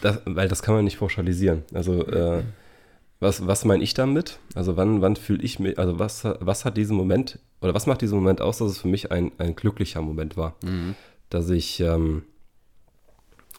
das, 0.00 0.20
weil 0.24 0.48
das 0.48 0.62
kann 0.62 0.74
man 0.74 0.84
nicht 0.84 0.98
pauschalisieren. 0.98 1.62
Also 1.72 2.06
äh, 2.06 2.42
Was, 3.22 3.46
was 3.46 3.64
meine 3.64 3.84
ich 3.84 3.94
damit? 3.94 4.40
Also 4.56 4.76
wann, 4.76 5.00
wann 5.00 5.14
fühle 5.14 5.44
ich 5.44 5.60
mich, 5.60 5.78
also 5.78 6.00
was, 6.00 6.24
was 6.40 6.64
hat 6.64 6.76
diesen 6.76 6.96
Moment, 6.96 7.38
oder 7.60 7.72
was 7.72 7.86
macht 7.86 8.00
diesen 8.00 8.18
Moment 8.18 8.40
aus, 8.40 8.58
dass 8.58 8.72
es 8.72 8.78
für 8.78 8.88
mich 8.88 9.12
ein, 9.12 9.30
ein 9.38 9.54
glücklicher 9.54 10.02
Moment 10.02 10.36
war? 10.36 10.56
Mhm. 10.64 10.96
Dass 11.30 11.48
ich, 11.48 11.78
ähm, 11.78 12.24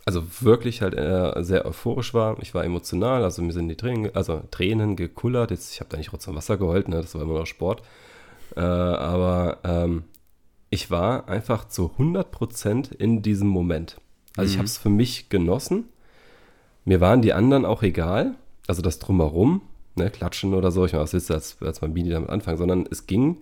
also 0.03 0.22
wirklich 0.42 0.82
halt 0.82 0.96
äh, 0.96 1.42
sehr 1.46 1.65
euphorisch 1.65 2.13
war. 2.13 2.38
Ich 2.42 2.53
war 2.53 2.65
emotional, 2.65 3.24
also 3.24 3.42
mir 3.42 3.53
sind 3.53 3.70
die 3.70 3.77
Tränen, 3.77 4.13
also 4.13 4.42
Tränen 4.51 4.98
gekullert. 4.98 5.51
Jetzt, 5.51 5.72
ich 5.72 5.80
habe 5.80 5.89
da 5.89 5.96
nicht 5.96 6.12
Rotz 6.12 6.27
am 6.27 6.36
Wasser 6.36 6.58
geheult, 6.58 6.89
ne? 6.89 6.98
das 6.98 7.15
war 7.15 7.22
immer 7.22 7.39
noch 7.39 7.46
Sport. 7.46 7.84
Äh, 8.58 8.60
aber 8.60 9.60
ähm, 9.63 10.03
ich 10.72 10.92
war 10.92 11.30
einfach 11.30 11.70
zu 11.70 11.89
100% 11.98 12.94
in 12.94 13.22
diesem 13.22 13.48
Moment. 13.48 14.01
Also 14.36 14.50
mhm. 14.50 14.51
ich 14.51 14.58
habe 14.58 14.65
es 14.65 14.77
für 14.77 14.89
mich 14.89 15.30
genossen. 15.30 15.86
Mir 16.86 17.02
waren 17.02 17.22
die 17.22 17.34
anderen 17.34 17.66
auch 17.66 17.84
egal 17.84 18.36
also 18.68 18.82
das 18.82 19.00
Drumherum, 19.00 19.62
ne, 19.96 20.10
Klatschen 20.10 20.54
oder 20.54 20.72
so, 20.72 20.86
ich 20.86 20.94
meine, 20.94 21.04
was 21.04 21.13
willst 21.13 21.30
du 21.30 21.34
als, 21.34 21.58
als 21.62 21.80
Bambini 21.80 22.10
damit 22.10 22.30
anfangen, 22.30 22.58
sondern 22.58 22.86
es 22.90 23.08
ging 23.08 23.38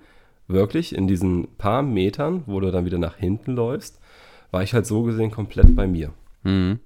wirklich 0.48 0.96
in 0.96 1.08
diesen 1.08 1.48
paar 1.58 1.82
Metern, 1.82 2.44
wo 2.46 2.60
du 2.60 2.72
dann 2.72 2.86
wieder 2.86 2.98
nach 2.98 3.16
hinten 3.16 3.54
läufst, 3.54 4.00
war 4.52 4.64
ich 4.64 4.74
halt 4.74 4.86
so 4.86 5.04
gesehen 5.04 5.32
komplett 5.32 5.76
bei 5.76 5.88
mir. 5.88 6.12
Mhm. 6.44 6.80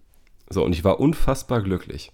So, 0.49 0.63
und 0.63 0.73
ich 0.73 0.83
war 0.83 0.99
unfassbar 0.99 1.61
glücklich. 1.61 2.11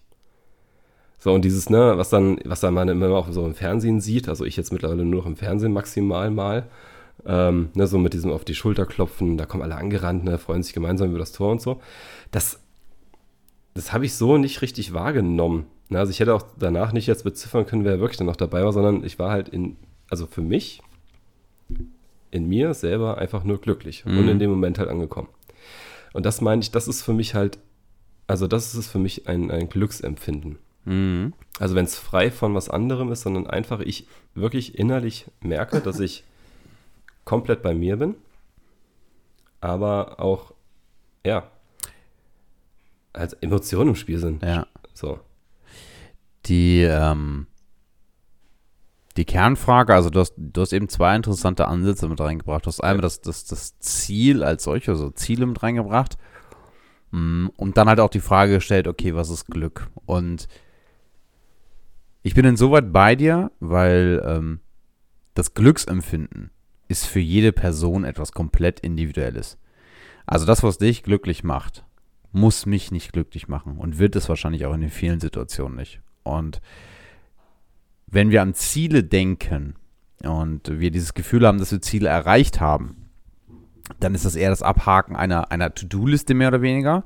So, 1.20 1.34
und 1.34 1.44
dieses, 1.44 1.70
ne, 1.70 1.94
was 1.98 2.10
dann, 2.10 2.40
was 2.46 2.62
dann 2.62 2.74
man 2.74 2.88
immer 2.88 3.10
auch 3.10 3.32
so 3.32 3.46
im 3.46 3.54
Fernsehen 3.54 4.00
sieht, 4.00 4.30
also 4.30 4.46
ich 4.46 4.56
jetzt 4.56 4.72
mittlerweile 4.72 5.04
nur 5.04 5.22
noch 5.22 5.28
im 5.28 5.36
Fernsehen 5.36 5.74
maximal 5.74 6.32
mal, 6.32 6.68
ähm, 7.26 7.70
ne, 7.74 7.86
so 7.86 7.98
mit 7.98 8.14
diesem 8.14 8.32
auf 8.32 8.46
die 8.46 8.56
Schulter 8.56 8.86
klopfen, 8.86 9.38
da 9.38 9.46
kommen 9.46 9.64
alle 9.64 9.76
angerannt, 9.76 10.24
ne, 10.24 10.38
freuen 10.38 10.64
sich 10.64 10.74
gemeinsam 10.74 11.10
über 11.10 11.20
das 11.20 11.34
Tor 11.34 11.52
und 11.52 11.62
so. 11.62 11.82
Das, 12.32 12.62
das 13.74 13.94
habe 13.94 14.06
ich 14.06 14.16
so 14.16 14.38
nicht 14.38 14.62
richtig 14.62 14.94
wahrgenommen. 14.94 15.68
Na, 15.90 16.00
also 16.00 16.12
ich 16.12 16.20
hätte 16.20 16.34
auch 16.34 16.44
danach 16.58 16.94
nicht 16.94 17.08
jetzt 17.08 17.24
beziffern 17.24 17.66
können, 17.66 17.84
wer 17.84 18.00
wirklich 18.00 18.18
dann 18.18 18.28
noch 18.28 18.36
dabei 18.36 18.64
war, 18.64 18.74
sondern 18.74 19.04
ich 19.04 19.20
war 19.20 19.32
halt 19.32 19.50
in, 19.50 19.78
also 20.10 20.26
für 20.26 20.42
mich, 20.42 20.82
in 22.32 22.48
mir 22.48 22.74
selber 22.74 23.18
einfach 23.18 23.44
nur 23.44 23.60
glücklich 23.60 24.06
mhm. 24.06 24.18
und 24.18 24.28
in 24.30 24.40
dem 24.40 24.50
Moment 24.50 24.80
halt 24.80 24.90
angekommen. 24.90 25.30
Und 26.14 26.26
das 26.26 26.42
meine 26.42 26.62
ich, 26.62 26.72
das 26.72 26.88
ist 26.88 27.02
für 27.02 27.14
mich 27.14 27.36
halt, 27.36 27.60
also 28.28 28.48
das 28.48 28.74
ist 28.74 28.90
für 28.90 29.00
mich 29.00 29.28
ein, 29.28 29.52
ein 29.52 29.70
Glücksempfinden. 29.70 30.58
Mhm. 30.86 31.34
Also 31.60 31.76
wenn 31.76 31.86
es 31.86 31.98
frei 31.98 32.32
von 32.32 32.56
was 32.56 32.70
anderem 32.70 33.12
ist, 33.12 33.22
sondern 33.22 33.48
einfach 33.48 33.82
ich 33.82 34.08
wirklich 34.34 34.78
innerlich 34.78 35.26
merke, 35.42 35.82
dass 35.82 36.00
ich 36.00 36.24
komplett 37.26 37.62
bei 37.62 37.74
mir 37.74 37.98
bin, 37.98 38.16
aber 39.60 40.20
auch, 40.20 40.54
ja, 41.26 41.50
als 43.14 43.34
Emotionen 43.34 43.90
im 43.90 43.96
Spiel 43.96 44.20
sind. 44.20 44.44
Ja. 44.44 44.68
So 44.94 45.20
die, 46.46 46.84
ähm, 46.84 47.48
die 49.18 49.26
Kernfrage, 49.26 49.94
also 49.94 50.10
du 50.10 50.20
hast, 50.20 50.34
du 50.38 50.62
hast 50.62 50.74
eben 50.74 50.90
zwei 50.90 51.16
interessante 51.16 51.68
Ansätze 51.68 52.08
mit 52.08 52.20
reingebracht. 52.20 52.66
Du 52.66 52.68
hast 52.68 52.82
einmal 52.82 53.02
das, 53.02 53.22
das, 53.22 53.46
das 53.46 53.78
Ziel 53.80 54.44
als 54.44 54.64
solches, 54.64 55.00
also 55.00 55.10
Ziele 55.12 55.46
mit 55.46 55.62
reingebracht. 55.62 56.18
Mm, 57.12 57.48
und 57.58 57.78
dann 57.78 57.90
halt 57.90 58.00
auch 58.00 58.10
die 58.10 58.22
Frage 58.22 58.56
gestellt, 58.56 58.88
okay, 58.88 59.14
was 59.16 59.30
ist 59.30 59.48
Glück? 59.48 59.90
Und 60.06 60.48
ich 62.24 62.34
bin 62.36 62.46
insoweit 62.46 62.94
bei 62.94 63.16
dir, 63.16 63.52
weil 63.60 64.22
ähm, 64.26 64.60
das 65.34 65.54
Glücksempfinden 65.54 66.52
ist 66.88 67.06
für 67.06 67.20
jede 67.20 67.52
Person 67.52 68.04
etwas 68.04 68.32
komplett 68.32 68.80
Individuelles. 68.80 69.58
Also 70.26 70.46
das, 70.46 70.64
was 70.64 70.78
dich 70.78 71.04
glücklich 71.04 71.44
macht, 71.44 71.84
muss 72.32 72.66
mich 72.66 72.92
nicht 72.92 73.14
glücklich 73.14 73.48
machen 73.48 73.78
und 73.78 74.00
wird 74.00 74.16
es 74.16 74.30
wahrscheinlich 74.30 74.66
auch 74.66 74.74
in 74.74 74.82
den 74.82 74.90
vielen 74.90 75.20
Situationen 75.20 75.78
nicht. 75.78 76.00
Und 76.24 76.62
wenn 78.08 78.32
wir 78.32 78.42
an 78.42 78.54
Ziele 78.54 79.04
denken 79.04 79.76
und 80.24 80.80
wir 80.80 80.92
dieses 80.92 81.14
Gefühl 81.14 81.48
haben, 81.48 81.58
dass 81.58 81.72
wir 81.72 81.82
Ziele 81.82 82.10
erreicht 82.10 82.60
haben, 82.60 83.10
dann 84.00 84.16
ist 84.16 84.26
das 84.26 84.36
eher 84.36 84.50
das 84.50 84.62
Abhaken 84.62 85.16
einer, 85.16 85.52
einer 85.52 85.74
To-Do-Liste 85.74 86.34
mehr 86.34 86.50
oder 86.50 86.62
weniger. 86.62 87.04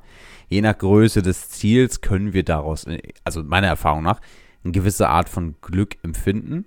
Je 0.48 0.60
nach 0.60 0.78
Größe 0.78 1.22
des 1.22 1.48
Ziels 1.48 2.00
können 2.00 2.32
wir 2.32 2.44
daraus, 2.44 2.86
also 3.24 3.42
meiner 3.42 3.66
Erfahrung 3.66 4.02
nach, 4.02 4.20
eine 4.62 4.72
gewisse 4.72 5.08
Art 5.08 5.28
von 5.28 5.56
Glück 5.60 5.96
empfinden. 6.02 6.66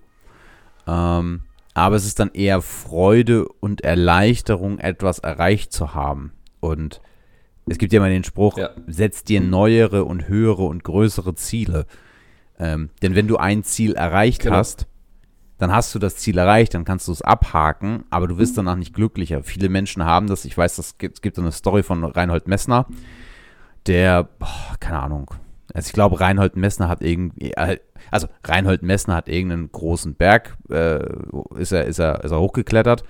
Ähm, 0.87 1.41
aber 1.73 1.95
es 1.95 2.05
ist 2.05 2.19
dann 2.19 2.31
eher 2.31 2.61
Freude 2.61 3.47
und 3.47 3.81
Erleichterung, 3.81 4.79
etwas 4.79 5.19
erreicht 5.19 5.71
zu 5.71 5.93
haben. 5.93 6.33
Und 6.59 7.01
es 7.69 7.77
gibt 7.77 7.93
ja 7.93 7.97
immer 7.97 8.09
den 8.09 8.23
Spruch, 8.23 8.57
ja. 8.57 8.71
setz 8.87 9.23
dir 9.23 9.41
neuere 9.41 10.05
und 10.05 10.27
höhere 10.27 10.63
und 10.63 10.83
größere 10.83 11.35
Ziele. 11.35 11.85
Ähm, 12.59 12.89
denn 13.01 13.15
wenn 13.15 13.27
du 13.27 13.37
ein 13.37 13.63
Ziel 13.63 13.93
erreicht 13.93 14.43
genau. 14.43 14.57
hast, 14.57 14.87
dann 15.57 15.71
hast 15.71 15.93
du 15.93 15.99
das 15.99 16.15
Ziel 16.15 16.37
erreicht, 16.37 16.73
dann 16.73 16.85
kannst 16.85 17.07
du 17.07 17.11
es 17.11 17.21
abhaken, 17.21 18.05
aber 18.09 18.27
du 18.27 18.37
wirst 18.37 18.57
danach 18.57 18.75
nicht 18.75 18.93
glücklicher. 18.93 19.43
Viele 19.43 19.69
Menschen 19.69 20.03
haben 20.03 20.27
das, 20.27 20.45
ich 20.45 20.57
weiß, 20.57 20.77
es 20.77 20.97
gibt, 20.97 21.21
gibt 21.21 21.37
eine 21.37 21.51
Story 21.51 21.83
von 21.83 22.03
Reinhold 22.03 22.47
Messner, 22.47 22.87
der, 23.85 24.23
boah, 24.23 24.75
keine 24.79 24.99
Ahnung, 24.99 25.33
also 25.73 25.87
ich 25.87 25.93
glaube, 25.93 26.19
Reinhold 26.19 26.55
Messner 26.55 26.89
hat 26.89 27.01
irgendwie, 27.01 27.51
äh, 27.51 27.77
also 28.09 28.27
Reinhold 28.43 28.81
Messner 28.81 29.15
hat 29.15 29.29
irgendeinen 29.29 29.71
großen 29.71 30.15
Berg, 30.15 30.57
äh, 30.69 30.99
ist, 31.57 31.71
er, 31.71 31.85
ist, 31.85 31.99
er, 31.99 32.23
ist 32.23 32.31
er 32.31 32.39
hochgeklettert 32.39 33.03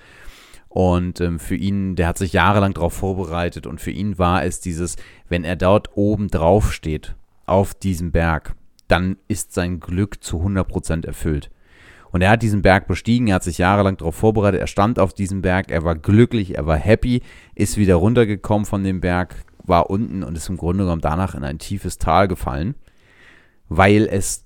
und 0.70 1.20
ähm, 1.20 1.40
für 1.40 1.56
ihn, 1.56 1.96
der 1.96 2.08
hat 2.08 2.20
sich 2.20 2.32
jahrelang 2.32 2.74
darauf 2.74 2.94
vorbereitet 2.94 3.66
und 3.66 3.82
für 3.82 3.92
ihn 3.92 4.20
war 4.20 4.44
es 4.44 4.62
dieses, 4.62 4.96
wenn 5.28 5.44
er 5.44 5.56
dort 5.56 5.98
oben 5.98 6.28
drauf 6.28 6.72
steht, 6.72 7.16
auf 7.48 7.74
diesem 7.74 8.12
Berg, 8.12 8.56
dann 8.88 9.18
ist 9.28 9.54
sein 9.54 9.80
Glück 9.80 10.24
zu 10.24 10.38
100% 10.38 11.06
erfüllt. 11.06 11.50
Und 12.12 12.22
er 12.22 12.32
hat 12.32 12.42
diesen 12.42 12.62
Berg 12.62 12.88
bestiegen, 12.88 13.28
er 13.28 13.36
hat 13.36 13.44
sich 13.44 13.58
jahrelang 13.58 13.98
darauf 13.98 14.16
vorbereitet, 14.16 14.62
er 14.62 14.68
stand 14.68 15.00
auf 15.00 15.14
diesem 15.14 15.42
Berg, 15.42 15.72
er 15.72 15.84
war 15.84 15.96
glücklich, 15.96 16.56
er 16.56 16.66
war 16.66 16.78
happy, 16.78 17.22
ist 17.56 17.78
wieder 17.78 17.96
runtergekommen 17.96 18.66
von 18.66 18.84
dem 18.84 19.02
Berg, 19.02 19.36
war 19.64 19.90
unten 19.90 20.24
und 20.24 20.36
ist 20.36 20.50
im 20.50 20.58
Grunde 20.58 20.84
genommen 20.84 21.02
danach 21.02 21.36
in 21.36 21.44
ein 21.44 21.60
tiefes 21.60 21.98
Tal 21.98 22.28
gefallen, 22.28 22.76
weil 23.68 24.08
es 24.08 24.46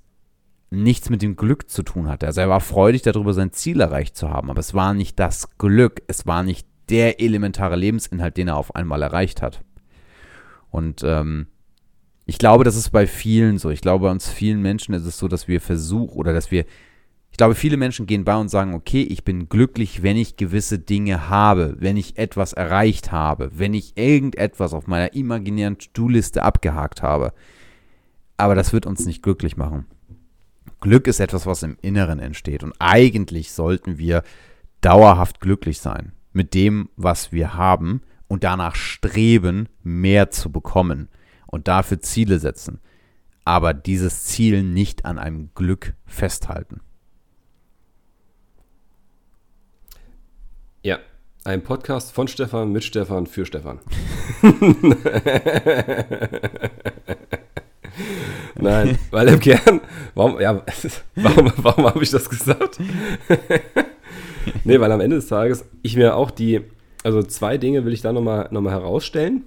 nichts 0.74 1.10
mit 1.10 1.22
dem 1.22 1.36
Glück 1.36 1.70
zu 1.70 1.84
tun 1.84 2.08
hatte. 2.08 2.26
Also 2.26 2.42
er 2.42 2.50
war 2.50 2.62
freudig 2.62 3.02
darüber, 3.04 3.34
sein 3.34 3.52
Ziel 3.54 3.80
erreicht 3.80 4.18
zu 4.18 4.30
haben, 4.30 4.50
aber 4.50 4.60
es 4.60 4.74
war 4.74 4.94
nicht 4.94 5.20
das 5.20 5.58
Glück, 5.58 6.02
es 6.08 6.26
war 6.26 6.44
nicht 6.44 6.68
der 6.90 7.22
elementare 7.22 7.76
Lebensinhalt, 7.76 8.38
den 8.38 8.50
er 8.50 8.58
auf 8.58 8.76
einmal 8.76 9.02
erreicht 9.02 9.42
hat. 9.42 9.62
Und 10.70 11.04
ähm, 11.04 11.48
ich 12.26 12.38
glaube, 12.38 12.64
das 12.64 12.76
ist 12.76 12.90
bei 12.90 13.08
vielen 13.08 13.58
so. 13.58 13.70
Ich 13.70 13.82
glaube, 13.82 14.06
bei 14.06 14.12
uns 14.12 14.30
vielen 14.30 14.62
Menschen 14.62 14.94
ist 14.94 15.06
es 15.06 15.18
so, 15.18 15.28
dass 15.28 15.48
wir 15.48 15.62
versuchen 15.62 16.18
oder 16.18 16.34
dass 16.34 16.52
wir, 16.52 16.66
ich 17.32 17.38
glaube, 17.38 17.56
viele 17.56 17.78
Menschen 17.78 18.06
gehen 18.06 18.24
bei 18.24 18.36
und 18.36 18.50
sagen, 18.50 18.74
okay, 18.74 19.02
ich 19.02 19.24
bin 19.24 19.50
glücklich, 19.50 20.04
wenn 20.04 20.18
ich 20.18 20.38
gewisse 20.38 20.80
Dinge 20.80 21.30
habe, 21.30 21.76
wenn 21.80 21.98
ich 21.98 22.18
etwas 22.18 22.54
erreicht 22.54 23.12
habe, 23.12 23.52
wenn 23.54 23.74
ich 23.74 23.98
irgendetwas 23.98 24.74
auf 24.74 24.88
meiner 24.88 25.14
imaginären 25.14 25.78
To-Do-Liste 25.78 26.44
abgehakt 26.44 27.02
habe. 27.02 27.34
Aber 28.38 28.56
das 28.56 28.74
wird 28.74 28.86
uns 28.86 29.06
nicht 29.06 29.22
glücklich 29.22 29.58
machen. 29.58 29.86
Glück 30.82 31.08
ist 31.08 31.20
etwas, 31.20 31.46
was 31.46 31.64
im 31.64 31.78
Inneren 31.82 32.20
entsteht. 32.20 32.64
Und 32.64 32.74
eigentlich 32.80 33.52
sollten 33.52 33.98
wir 33.98 34.24
dauerhaft 34.82 35.40
glücklich 35.40 35.80
sein 35.80 36.14
mit 36.34 36.54
dem, 36.54 36.90
was 36.98 37.32
wir 37.32 37.54
haben 37.54 38.02
und 38.28 38.44
danach 38.44 38.76
streben, 38.76 39.70
mehr 39.84 40.32
zu 40.32 40.52
bekommen 40.52 41.08
und 41.48 41.68
dafür 41.68 42.00
Ziele 42.00 42.40
setzen, 42.40 42.80
aber 43.46 43.74
dieses 43.74 44.26
Ziel 44.26 44.64
nicht 44.64 45.06
an 45.06 45.20
einem 45.20 45.52
Glück 45.54 45.94
festhalten. 46.06 46.82
Ja, 50.82 51.00
ein 51.46 51.64
Podcast 51.64 52.12
von 52.12 52.28
Stefan, 52.28 52.72
mit 52.72 52.84
Stefan, 52.84 53.28
für 53.28 53.46
Stefan. 53.46 53.80
Nein, 58.64 58.98
weil 59.12 59.28
im 59.28 59.40
Kern, 59.40 59.82
warum, 60.16 60.40
ja, 60.40 60.62
warum, 61.16 61.52
warum 61.58 61.86
habe 61.86 62.04
ich 62.04 62.10
das 62.10 62.30
gesagt? 62.30 62.80
nee, 64.64 64.80
weil 64.80 64.92
am 64.92 65.02
Ende 65.02 65.18
des 65.18 65.28
Tages 65.28 65.66
ich 65.82 65.96
mir 65.96 66.16
auch 66.16 66.32
die, 66.32 66.62
also 67.04 67.22
zwei 67.24 67.58
Dinge 67.58 67.86
will 67.86 67.94
ich 67.94 68.02
da 68.02 68.14
nochmal 68.14 68.48
noch 68.52 68.62
mal 68.62 68.72
herausstellen. 68.72 69.44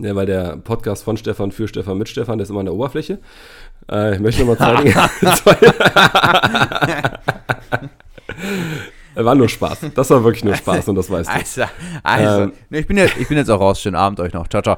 Ja, 0.00 0.14
weil 0.14 0.26
der 0.26 0.58
Podcast 0.58 1.02
von 1.02 1.16
Stefan 1.16 1.50
für 1.50 1.66
Stefan 1.66 1.96
mit 1.96 2.10
Stefan, 2.10 2.36
der 2.38 2.42
ist 2.42 2.50
immer 2.50 2.60
an 2.60 2.66
der 2.66 2.74
Oberfläche. 2.74 3.18
Äh, 3.90 4.14
ich 4.14 4.20
möchte 4.20 4.44
nochmal 4.44 4.58
zwei 4.58 4.82
Dinge. 4.82 4.94
war 9.24 9.34
nur 9.34 9.48
Spaß. 9.48 9.86
Das 9.94 10.10
war 10.10 10.22
wirklich 10.24 10.44
nur 10.44 10.54
Spaß 10.54 10.76
also, 10.76 10.90
und 10.90 10.96
das 10.96 11.10
weißt 11.10 11.30
du. 11.30 11.32
Also, 11.32 11.62
also 12.02 12.42
ähm, 12.42 12.52
ich, 12.70 12.86
bin 12.86 12.98
jetzt, 12.98 13.16
ich 13.16 13.28
bin 13.28 13.38
jetzt 13.38 13.50
auch 13.50 13.60
raus. 13.60 13.80
Schönen 13.80 13.96
Abend 13.96 14.20
euch 14.20 14.34
noch. 14.34 14.46
Ciao, 14.48 14.62
ciao. 14.62 14.76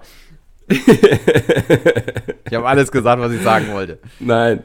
ich 2.44 2.54
habe 2.54 2.66
alles 2.66 2.90
gesagt, 2.90 3.20
was 3.20 3.32
ich 3.32 3.42
sagen 3.42 3.72
wollte. 3.72 3.98
Nein, 4.18 4.62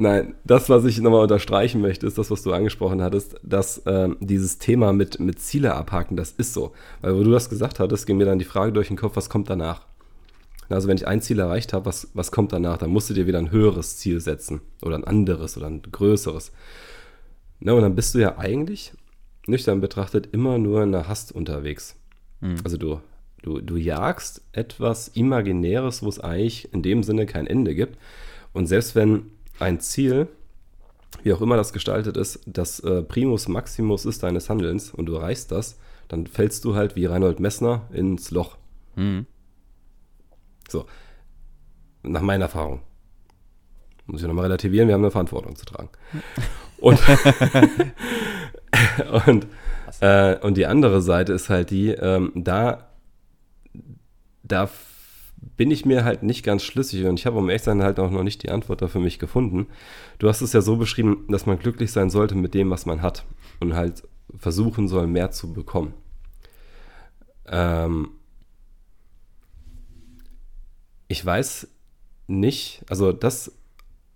Nein, 0.00 0.36
das, 0.44 0.68
was 0.68 0.84
ich 0.84 1.00
nochmal 1.00 1.22
unterstreichen 1.22 1.80
möchte, 1.80 2.06
ist 2.06 2.18
das, 2.18 2.30
was 2.30 2.44
du 2.44 2.52
angesprochen 2.52 3.02
hattest, 3.02 3.34
dass 3.42 3.82
ähm, 3.84 4.16
dieses 4.20 4.58
Thema 4.58 4.92
mit, 4.92 5.18
mit 5.18 5.40
Ziele 5.40 5.74
abhaken, 5.74 6.16
das 6.16 6.30
ist 6.30 6.54
so. 6.54 6.72
Weil 7.00 7.16
wo 7.16 7.24
du 7.24 7.32
das 7.32 7.50
gesagt 7.50 7.80
hattest, 7.80 8.06
ging 8.06 8.16
mir 8.16 8.24
dann 8.24 8.38
die 8.38 8.44
Frage 8.44 8.72
durch 8.72 8.86
den 8.86 8.96
Kopf, 8.96 9.16
was 9.16 9.28
kommt 9.28 9.50
danach? 9.50 9.86
Also 10.68 10.86
wenn 10.86 10.96
ich 10.96 11.08
ein 11.08 11.20
Ziel 11.20 11.40
erreicht 11.40 11.72
habe, 11.72 11.86
was, 11.86 12.08
was 12.14 12.30
kommt 12.30 12.52
danach? 12.52 12.78
Dann 12.78 12.90
musst 12.90 13.10
du 13.10 13.14
dir 13.14 13.26
wieder 13.26 13.40
ein 13.40 13.50
höheres 13.50 13.96
Ziel 13.96 14.20
setzen 14.20 14.60
oder 14.82 14.94
ein 14.94 15.04
anderes 15.04 15.56
oder 15.56 15.66
ein 15.66 15.82
größeres. 15.82 16.52
Na, 17.58 17.72
und 17.72 17.82
dann 17.82 17.96
bist 17.96 18.14
du 18.14 18.20
ja 18.20 18.38
eigentlich, 18.38 18.92
nüchtern 19.48 19.80
betrachtet, 19.80 20.28
immer 20.30 20.58
nur 20.58 20.84
in 20.84 20.92
der 20.92 21.08
Hast 21.08 21.32
unterwegs. 21.32 21.96
Mhm. 22.40 22.56
Also 22.62 22.76
du, 22.76 23.00
du, 23.42 23.60
du 23.60 23.76
jagst 23.76 24.42
etwas 24.52 25.08
Imaginäres, 25.08 26.02
wo 26.02 26.08
es 26.08 26.20
eigentlich 26.20 26.72
in 26.72 26.82
dem 26.82 27.02
Sinne 27.02 27.26
kein 27.26 27.46
Ende 27.46 27.74
gibt. 27.74 27.98
Und 28.52 28.66
selbst 28.66 28.94
wenn 28.94 29.30
ein 29.58 29.80
Ziel, 29.80 30.28
wie 31.22 31.32
auch 31.32 31.40
immer 31.40 31.56
das 31.56 31.72
gestaltet 31.72 32.16
ist, 32.16 32.40
das 32.46 32.80
äh, 32.80 33.02
Primus 33.02 33.48
Maximus 33.48 34.04
ist 34.04 34.22
deines 34.22 34.48
Handelns 34.48 34.90
und 34.90 35.06
du 35.06 35.14
erreichst 35.14 35.52
das, 35.52 35.78
dann 36.08 36.26
fällst 36.26 36.64
du 36.64 36.74
halt 36.74 36.96
wie 36.96 37.06
Reinhold 37.06 37.40
Messner 37.40 37.82
ins 37.92 38.30
Loch. 38.30 38.56
Mhm. 38.96 39.26
So, 40.68 40.86
nach 42.02 42.22
meiner 42.22 42.44
Erfahrung. 42.44 42.80
Muss 44.06 44.22
ich 44.22 44.26
nochmal 44.26 44.44
relativieren, 44.44 44.88
wir 44.88 44.94
haben 44.94 45.02
eine 45.02 45.10
Verantwortung 45.10 45.56
zu 45.56 45.66
tragen. 45.66 45.90
Und, 46.80 47.00
und, 49.26 49.46
äh, 50.00 50.36
und 50.36 50.56
die 50.56 50.66
andere 50.66 51.02
Seite 51.02 51.32
ist 51.32 51.50
halt 51.50 51.70
die, 51.70 51.88
ähm, 51.88 52.30
da, 52.36 52.87
da 54.48 54.68
bin 55.56 55.70
ich 55.70 55.84
mir 55.84 56.04
halt 56.04 56.22
nicht 56.22 56.44
ganz 56.44 56.64
schlüssig 56.64 57.04
und 57.04 57.18
ich 57.18 57.26
habe 57.26 57.38
um 57.38 57.48
ehrlich 57.48 57.62
sein 57.62 57.82
halt 57.82 58.00
auch 58.00 58.10
noch 58.10 58.24
nicht 58.24 58.42
die 58.42 58.50
Antwort 58.50 58.82
da 58.82 58.88
für 58.88 58.98
mich 58.98 59.18
gefunden. 59.18 59.68
Du 60.18 60.28
hast 60.28 60.40
es 60.40 60.52
ja 60.52 60.60
so 60.60 60.76
beschrieben, 60.76 61.26
dass 61.28 61.46
man 61.46 61.58
glücklich 61.58 61.92
sein 61.92 62.10
sollte 62.10 62.34
mit 62.34 62.54
dem, 62.54 62.70
was 62.70 62.86
man 62.86 63.02
hat 63.02 63.24
und 63.60 63.74
halt 63.74 64.02
versuchen 64.36 64.88
soll, 64.88 65.06
mehr 65.06 65.30
zu 65.30 65.52
bekommen. 65.52 65.94
Ähm, 67.46 68.10
ich 71.06 71.24
weiß 71.24 71.68
nicht, 72.26 72.84
also 72.88 73.12
das, 73.12 73.52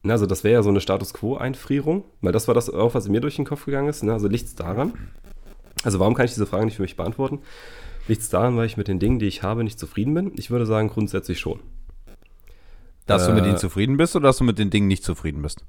also 0.03 0.27
das 0.27 0.45
wäre 0.45 0.55
ja 0.55 0.63
so 0.63 0.71
eine 0.71 0.81
Status 0.81 1.15
Quo-Einfrierung, 1.15 2.05
weil 2.21 2.33
das 2.33 2.49
war 2.49 2.55
das 2.55 2.69
auch, 2.69 2.95
was 2.95 3.09
mir 3.09 3.21
durch 3.21 3.37
den 3.37 3.47
Kopf 3.47 3.65
gegangen 3.65 3.89
ist. 3.89 4.03
Ne? 4.03 4.13
Also 4.13 4.29
liegt 4.29 4.47
es 4.47 4.55
daran? 4.55 4.93
Also 5.83 5.99
warum 5.99 6.15
kann 6.15 6.27
ich 6.27 6.33
diese 6.33 6.47
Frage 6.47 6.67
nicht 6.67 6.77
für 6.77 6.83
mich 6.83 6.97
beantworten? 6.97 7.41
Liegt 8.09 8.23
es 8.23 8.29
daran, 8.29 8.57
weil 8.57 8.67
ich 8.67 8.77
mit 8.77 8.89
den 8.89 8.99
Dingen, 8.99 9.19
die 9.19 9.27
ich 9.27 9.43
habe, 9.43 9.65
nicht 9.65 9.79
zufrieden 9.79 10.15
bin? 10.15 10.33
Ich 10.37 10.51
würde 10.51 10.67
sagen, 10.67 10.89
grundsätzlich 10.89 11.39
schon. 11.39 11.61
Dass 13.07 13.25
äh, 13.25 13.29
du 13.29 13.35
mit 13.35 13.45
ihnen 13.45 13.55
äh, 13.55 13.59
zufrieden 13.59 13.97
bist 13.97 14.17
oder 14.17 14.29
dass 14.29 14.39
du 14.39 14.45
mit 14.45 14.59
den 14.59 14.71
Dingen 14.71 14.89
nicht 14.89 15.05
zufrieden 15.05 15.43
bist? 15.43 15.65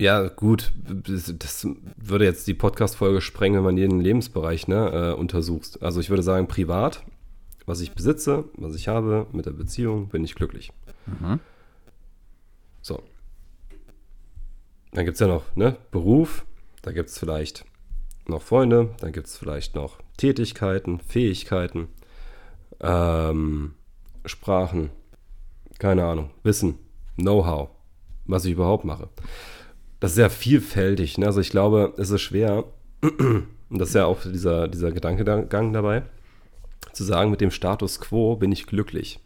Ja, 0.00 0.28
gut, 0.28 0.72
das 0.78 1.66
würde 1.96 2.24
jetzt 2.24 2.46
die 2.46 2.54
Podcast-Folge 2.54 3.20
sprengen, 3.20 3.58
wenn 3.58 3.64
man 3.64 3.76
jeden 3.76 4.00
Lebensbereich 4.00 4.66
ne, 4.66 5.12
äh, 5.12 5.12
untersuchst. 5.12 5.82
Also 5.82 6.00
ich 6.00 6.08
würde 6.08 6.22
sagen, 6.22 6.48
privat, 6.48 7.04
was 7.66 7.82
ich 7.82 7.92
besitze, 7.92 8.44
was 8.54 8.74
ich 8.74 8.88
habe, 8.88 9.26
mit 9.32 9.44
der 9.44 9.50
Beziehung, 9.50 10.08
bin 10.08 10.24
ich 10.24 10.34
glücklich. 10.34 10.72
Mhm. 11.04 11.38
So. 12.80 13.02
Dann 14.92 15.04
gibt 15.04 15.16
es 15.16 15.20
ja 15.20 15.26
noch 15.26 15.54
ne, 15.54 15.76
Beruf, 15.90 16.46
da 16.80 16.92
gibt 16.92 17.10
es 17.10 17.18
vielleicht 17.18 17.66
noch 18.30 18.42
Freunde, 18.42 18.90
dann 19.00 19.12
gibt 19.12 19.26
es 19.26 19.36
vielleicht 19.36 19.74
noch 19.74 19.98
Tätigkeiten, 20.16 21.00
Fähigkeiten, 21.00 21.88
ähm, 22.80 23.74
Sprachen, 24.24 24.90
keine 25.78 26.04
Ahnung, 26.04 26.30
Wissen, 26.42 26.78
Know-how, 27.16 27.68
was 28.26 28.44
ich 28.44 28.52
überhaupt 28.52 28.84
mache 28.84 29.08
das 30.00 30.12
ist 30.12 30.16
sehr 30.16 30.30
vielfältig. 30.30 31.18
Ne? 31.18 31.26
Also 31.26 31.40
ich 31.40 31.50
glaube, 31.50 31.94
es 31.98 32.10
ist 32.10 32.22
schwer, 32.22 32.64
und 33.02 33.78
das 33.78 33.90
ist 33.90 33.94
ja 33.94 34.06
auch 34.06 34.20
dieser, 34.22 34.66
dieser 34.66 34.90
Gedankengang 34.90 35.72
dabei, 35.72 36.02
zu 36.92 37.04
sagen, 37.04 37.30
mit 37.30 37.40
dem 37.40 37.50
Status 37.50 38.00
quo 38.00 38.34
bin 38.34 38.50
ich 38.50 38.66
glücklich. 38.66 39.20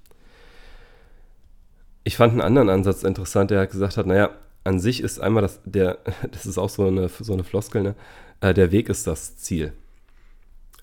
Ich 2.02 2.16
fand 2.16 2.32
einen 2.32 2.42
anderen 2.42 2.68
Ansatz 2.68 3.04
interessant, 3.04 3.50
der 3.50 3.66
gesagt 3.66 3.96
hat, 3.96 4.06
naja, 4.06 4.30
an 4.64 4.80
sich 4.80 5.00
ist 5.00 5.20
einmal 5.20 5.42
das, 5.42 5.60
der, 5.64 5.98
das 6.32 6.44
ist 6.44 6.58
auch 6.58 6.68
so 6.68 6.88
eine, 6.88 7.08
so 7.08 7.32
eine 7.32 7.44
Floskel, 7.44 7.82
ne? 7.82 7.94
Äh, 8.44 8.52
der 8.52 8.72
Weg 8.72 8.90
ist 8.90 9.06
das 9.06 9.38
Ziel. 9.38 9.72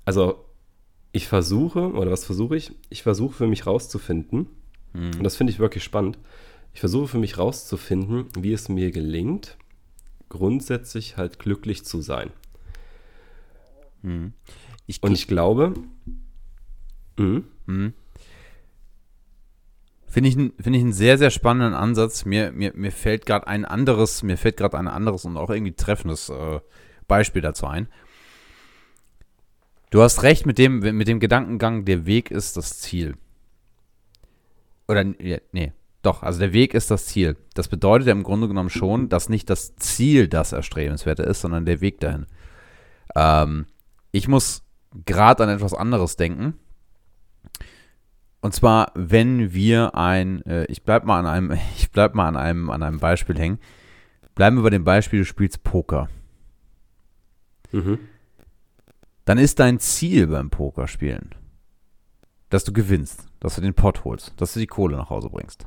Also 0.03 0.44
ich 1.12 1.27
versuche, 1.27 1.91
oder 1.91 2.10
was 2.10 2.25
versuche 2.25 2.58
ich? 2.58 2.72
Ich 2.89 3.03
versuche 3.03 3.36
für 3.36 3.46
mich 3.46 3.68
rauszufinden, 3.68 4.48
hm. 4.94 5.12
und 5.18 5.24
das 5.24 5.36
finde 5.36 5.53
ich 5.53 5.59
wirklich 5.59 5.83
spannend, 5.83 6.18
ich 6.74 6.79
versuche 6.79 7.07
für 7.07 7.20
mich 7.20 7.38
rauszufinden, 7.38 8.25
wie 8.36 8.51
es 8.51 8.68
mir 8.68 8.90
gelingt, 8.90 9.57
grundsätzlich 10.27 11.18
halt 11.18 11.38
glücklich 11.38 11.86
zu 11.86 12.01
sein. 12.01 12.31
Hm. 14.01 14.33
Ich 14.88 15.03
Und 15.03 15.12
ich 15.12 15.27
glaube, 15.27 15.75
hm? 17.18 17.44
Hm. 17.68 17.94
Finde 20.07 20.29
ich, 20.29 20.36
find 20.36 20.75
ich 20.75 20.81
einen 20.81 20.94
sehr, 20.94 21.20
sehr 21.20 21.29
spannenden 21.29 21.75
Ansatz. 21.75 22.25
Mir, 22.25 22.51
mir, 22.51 22.74
mir 22.74 22.92
fällt 22.92 23.27
gerade 23.27 23.46
ein 23.46 23.66
anderes, 23.66 24.24
mir 24.24 24.38
fällt 24.38 24.57
gerade 24.57 24.79
ein 24.79 24.88
anderes 24.88 25.25
und 25.25 25.38
auch 25.38 25.51
irgendwie 25.51 25.74
treffendes 25.74 26.29
äh, 26.29 26.59
Beispiel 27.12 27.42
dazu 27.42 27.68
ein. 27.68 27.90
Du 29.90 30.02
hast 30.02 30.24
recht 30.24 30.46
mit 30.46 30.58
dem, 30.58 30.80
mit 30.80 31.10
dem 31.10 31.20
Gedankengang, 31.20 31.84
der 31.84 32.06
Weg 32.06 32.32
ist 32.32 32.56
das 32.56 32.80
Ziel. 32.80 33.18
Oder, 34.88 35.04
nee, 35.04 35.74
doch, 36.02 36.24
also 36.24 36.40
der 36.40 36.54
Weg 36.54 36.74
ist 36.74 36.90
das 36.90 37.08
Ziel. 37.08 37.36
Das 37.54 37.68
bedeutet 37.68 38.08
ja 38.08 38.14
im 38.14 38.24
Grunde 38.24 38.48
genommen 38.48 38.70
schon, 38.70 39.10
dass 39.10 39.28
nicht 39.28 39.50
das 39.50 39.76
Ziel 39.76 40.30
das 40.30 40.54
Erstrebenswerte 40.54 41.24
ist, 41.24 41.42
sondern 41.42 41.66
der 41.66 41.82
Weg 41.82 42.00
dahin. 42.00 42.26
Ähm, 43.18 43.66
ich 44.14 44.30
muss 44.30 44.64
gerade 45.06 45.44
an 45.44 45.50
etwas 45.50 45.74
anderes 45.74 46.16
denken. 46.16 46.54
Und 48.40 48.56
zwar, 48.56 48.94
wenn 48.96 49.54
wir 49.54 49.94
ein, 49.96 50.46
äh, 50.46 50.64
ich 50.66 50.84
bleib 50.84 51.04
mal 51.04 51.20
an 51.20 51.28
einem, 51.28 51.52
ich 51.78 51.92
bleib 51.92 52.16
mal 52.16 52.30
an 52.30 52.38
einem, 52.38 52.70
an 52.70 52.82
einem 52.82 53.00
Beispiel 53.00 53.38
hängen. 53.38 53.60
Bleiben 54.36 54.56
wir 54.56 54.64
bei 54.64 54.70
dem 54.70 54.86
Beispiel, 54.86 55.20
du 55.20 55.26
spielst 55.26 55.66
Poker. 55.66 56.08
Mhm. 57.72 58.00
Dann 59.25 59.38
ist 59.38 59.60
dein 59.60 59.79
Ziel 59.79 60.27
beim 60.27 60.50
Pokerspielen, 60.50 61.36
dass 62.50 62.64
du 62.64 62.74
gewinnst, 62.74 63.27
dass 63.40 63.55
du 63.55 63.62
den 63.62 63.74
Pot 63.74 64.03
holst, 64.03 64.34
dass 64.38 64.53
du 64.53 64.60
die 64.60 64.68
Kohle 64.68 64.98
nach 64.98 65.10
Hause 65.10 65.29
bringst. 65.29 65.66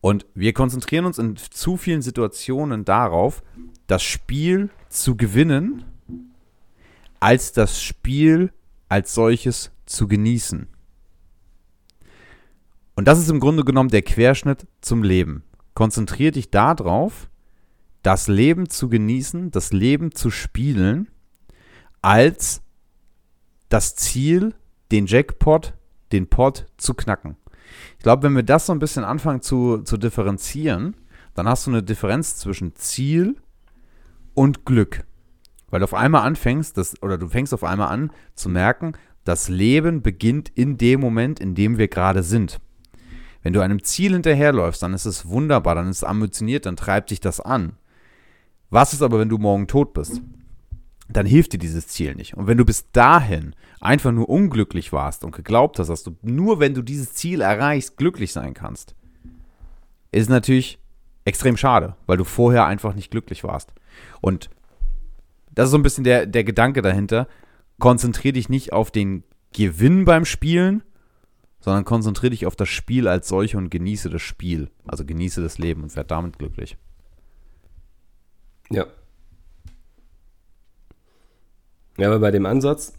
Und 0.00 0.26
wir 0.34 0.52
konzentrieren 0.52 1.06
uns 1.06 1.18
in 1.18 1.36
zu 1.36 1.76
vielen 1.76 2.02
Situationen 2.02 2.84
darauf, 2.84 3.42
das 3.86 4.02
Spiel 4.02 4.70
zu 4.88 5.16
gewinnen, 5.16 5.84
als 7.18 7.52
das 7.52 7.82
Spiel 7.82 8.52
als 8.88 9.14
solches 9.14 9.72
zu 9.86 10.06
genießen. 10.06 10.68
Und 12.94 13.08
das 13.08 13.18
ist 13.18 13.30
im 13.30 13.40
Grunde 13.40 13.64
genommen 13.64 13.90
der 13.90 14.02
Querschnitt 14.02 14.66
zum 14.80 15.02
Leben. 15.02 15.42
Konzentrier 15.74 16.30
dich 16.30 16.50
darauf, 16.50 17.28
das 18.06 18.28
Leben 18.28 18.68
zu 18.70 18.88
genießen, 18.88 19.50
das 19.50 19.72
Leben 19.72 20.14
zu 20.14 20.30
spielen, 20.30 21.08
als 22.02 22.62
das 23.68 23.96
Ziel, 23.96 24.54
den 24.92 25.06
Jackpot, 25.06 25.74
den 26.12 26.28
Pot 26.28 26.66
zu 26.76 26.94
knacken. 26.94 27.36
Ich 27.98 28.04
glaube, 28.04 28.22
wenn 28.22 28.36
wir 28.36 28.44
das 28.44 28.66
so 28.66 28.72
ein 28.72 28.78
bisschen 28.78 29.02
anfangen 29.02 29.42
zu, 29.42 29.78
zu 29.78 29.96
differenzieren, 29.96 30.94
dann 31.34 31.48
hast 31.48 31.66
du 31.66 31.72
eine 31.72 31.82
Differenz 31.82 32.36
zwischen 32.36 32.76
Ziel 32.76 33.34
und 34.34 34.64
Glück. 34.64 35.02
Weil 35.70 35.80
du 35.80 35.84
auf 35.84 35.94
einmal 35.94 36.22
anfängst, 36.22 36.78
das, 36.78 37.02
oder 37.02 37.18
du 37.18 37.28
fängst 37.28 37.52
auf 37.52 37.64
einmal 37.64 37.88
an 37.88 38.12
zu 38.36 38.48
merken, 38.48 38.92
das 39.24 39.48
Leben 39.48 40.00
beginnt 40.00 40.48
in 40.54 40.78
dem 40.78 41.00
Moment, 41.00 41.40
in 41.40 41.56
dem 41.56 41.76
wir 41.76 41.88
gerade 41.88 42.22
sind. 42.22 42.60
Wenn 43.42 43.52
du 43.52 43.62
einem 43.62 43.82
Ziel 43.82 44.12
hinterherläufst, 44.12 44.80
dann 44.80 44.94
ist 44.94 45.06
es 45.06 45.26
wunderbar, 45.26 45.74
dann 45.74 45.88
ist 45.88 45.96
es 45.96 46.04
ambitioniert, 46.04 46.66
dann 46.66 46.76
treibt 46.76 47.10
dich 47.10 47.18
das 47.18 47.40
an. 47.40 47.72
Was 48.70 48.92
ist 48.92 49.02
aber, 49.02 49.18
wenn 49.18 49.28
du 49.28 49.38
morgen 49.38 49.66
tot 49.66 49.92
bist? 49.92 50.20
Dann 51.08 51.26
hilft 51.26 51.52
dir 51.52 51.58
dieses 51.58 51.86
Ziel 51.86 52.14
nicht. 52.14 52.36
Und 52.36 52.46
wenn 52.46 52.58
du 52.58 52.64
bis 52.64 52.90
dahin 52.90 53.54
einfach 53.80 54.12
nur 54.12 54.28
unglücklich 54.28 54.92
warst 54.92 55.24
und 55.24 55.34
geglaubt 55.34 55.78
hast, 55.78 55.88
dass 55.88 56.02
du 56.02 56.16
nur 56.22 56.58
wenn 56.58 56.74
du 56.74 56.82
dieses 56.82 57.14
Ziel 57.14 57.40
erreichst, 57.40 57.96
glücklich 57.96 58.32
sein 58.32 58.54
kannst, 58.54 58.96
ist 60.10 60.30
natürlich 60.30 60.78
extrem 61.24 61.56
schade, 61.56 61.94
weil 62.06 62.16
du 62.16 62.24
vorher 62.24 62.66
einfach 62.66 62.94
nicht 62.94 63.10
glücklich 63.10 63.44
warst. 63.44 63.72
Und 64.20 64.50
das 65.52 65.66
ist 65.66 65.70
so 65.72 65.78
ein 65.78 65.82
bisschen 65.82 66.04
der, 66.04 66.26
der 66.26 66.44
Gedanke 66.44 66.82
dahinter. 66.82 67.28
Konzentriere 67.78 68.34
dich 68.34 68.48
nicht 68.48 68.72
auf 68.72 68.90
den 68.90 69.24
Gewinn 69.52 70.04
beim 70.04 70.24
Spielen, 70.24 70.82
sondern 71.60 71.84
konzentriere 71.84 72.30
dich 72.30 72.46
auf 72.46 72.56
das 72.56 72.68
Spiel 72.68 73.08
als 73.08 73.28
solche 73.28 73.58
und 73.58 73.70
genieße 73.70 74.10
das 74.10 74.22
Spiel. 74.22 74.70
Also 74.86 75.04
genieße 75.04 75.42
das 75.42 75.58
Leben 75.58 75.82
und 75.82 75.94
werde 75.96 76.08
damit 76.08 76.38
glücklich. 76.38 76.76
Ja. 78.70 78.86
Ja, 81.98 82.08
aber 82.08 82.18
bei 82.20 82.30
dem 82.30 82.46
Ansatz, 82.46 82.92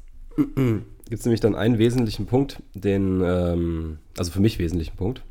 gibt 1.09 1.19
es 1.19 1.25
nämlich 1.25 1.41
dann 1.41 1.55
einen 1.55 1.77
wesentlichen 1.77 2.25
Punkt, 2.25 2.61
den, 2.73 3.21
ähm, 3.23 3.99
also 4.17 4.31
für 4.31 4.41
mich 4.41 4.59
wesentlichen 4.59 4.95
Punkt. 4.97 5.23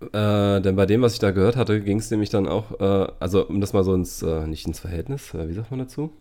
Äh, 0.00 0.60
denn 0.60 0.74
bei 0.74 0.86
dem, 0.86 1.02
was 1.02 1.12
ich 1.14 1.20
da 1.20 1.30
gehört 1.30 1.56
hatte, 1.56 1.80
ging 1.80 1.98
es 1.98 2.10
nämlich 2.10 2.28
dann 2.30 2.48
auch, 2.48 2.80
äh, 2.80 3.12
also 3.20 3.46
um 3.46 3.60
das 3.60 3.72
mal 3.72 3.84
so 3.84 3.94
ins, 3.94 4.22
äh, 4.22 4.46
nicht 4.46 4.66
ins 4.66 4.80
Verhältnis, 4.80 5.32
äh, 5.34 5.48
wie 5.48 5.54
sagt 5.54 5.70
man 5.70 5.78
dazu? 5.80 6.12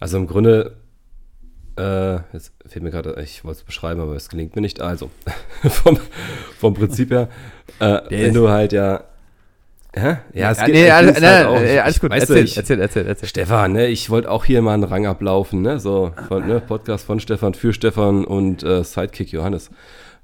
Also 0.00 0.16
im 0.18 0.26
Grunde 0.26 0.76
Äh, 1.78 2.20
jetzt 2.32 2.52
fehlt 2.66 2.82
mir 2.82 2.90
gerade, 2.90 3.20
ich 3.22 3.44
wollte 3.44 3.58
es 3.60 3.64
beschreiben, 3.64 4.00
aber 4.00 4.16
es 4.16 4.28
gelingt 4.30 4.56
mir 4.56 4.62
nicht. 4.62 4.80
Also, 4.80 5.10
vom, 5.62 5.98
vom 6.58 6.74
Prinzip 6.74 7.10
her, 7.10 7.28
äh, 7.80 8.00
wenn 8.10 8.34
du 8.34 8.48
halt 8.48 8.72
ja. 8.72 9.04
Hä? 9.98 10.18
Ja, 10.34 10.50
es 10.50 10.58
Ja, 10.58 10.66
geht, 10.66 10.74
nee, 10.74 10.86
es 10.86 10.92
alles, 10.92 11.20
nein, 11.20 11.46
halt 11.46 11.66
äh, 11.68 11.78
alles 11.78 12.00
gut. 12.00 12.10
weißt 12.10 12.28
Erzähl, 12.30 12.44
ich- 12.44 12.56
erzähl, 12.56 12.80
erzähl, 12.80 13.06
erzähl. 13.06 13.28
Stefan, 13.28 13.72
ne, 13.72 13.86
ich 13.86 14.10
wollte 14.10 14.30
auch 14.30 14.44
hier 14.44 14.60
mal 14.60 14.74
einen 14.74 14.84
Rang 14.84 15.06
ablaufen, 15.06 15.62
ne, 15.62 15.80
so, 15.80 16.12
von, 16.28 16.46
ne, 16.46 16.60
Podcast 16.60 17.06
von 17.06 17.18
Stefan 17.18 17.54
für 17.54 17.72
Stefan 17.72 18.24
und 18.24 18.62
äh, 18.62 18.84
Sidekick 18.84 19.32
Johannes. 19.32 19.68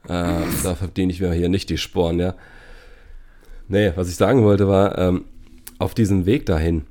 Äh, 0.09 0.41
da 0.63 0.75
verdiene 0.75 1.11
ich 1.13 1.21
mir 1.21 1.33
hier 1.33 1.49
nicht 1.49 1.71
die 1.71 1.79
Sporen, 1.79 2.19
ja. 2.19 2.35
Nee, 3.69 3.93
was 3.97 4.09
ich 4.09 4.17
sagen 4.17 4.43
wollte 4.45 4.69
war, 4.69 4.99
ähm, 4.99 5.25
auf 5.79 5.95
diesem 5.95 6.27
Weg 6.27 6.45
dahin 6.47 6.85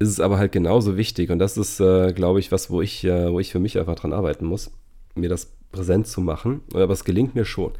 ist 0.00 0.08
es 0.08 0.18
aber 0.18 0.38
halt 0.38 0.50
genauso 0.50 0.96
wichtig 0.96 1.30
und 1.30 1.38
das 1.38 1.56
ist, 1.58 1.78
äh, 1.78 2.12
glaube 2.12 2.40
ich, 2.40 2.50
was, 2.50 2.70
wo 2.70 2.80
ich, 2.82 3.04
äh, 3.04 3.30
wo 3.30 3.38
ich 3.38 3.52
für 3.52 3.58
mich 3.60 3.78
einfach 3.78 3.94
dran 3.94 4.12
arbeiten 4.14 4.46
muss, 4.46 4.70
mir 5.14 5.28
das 5.28 5.52
präsent 5.70 6.06
zu 6.08 6.20
machen, 6.22 6.62
aber 6.74 6.92
es 6.92 7.04
gelingt 7.04 7.34
mir 7.34 7.44
schon. 7.44 7.72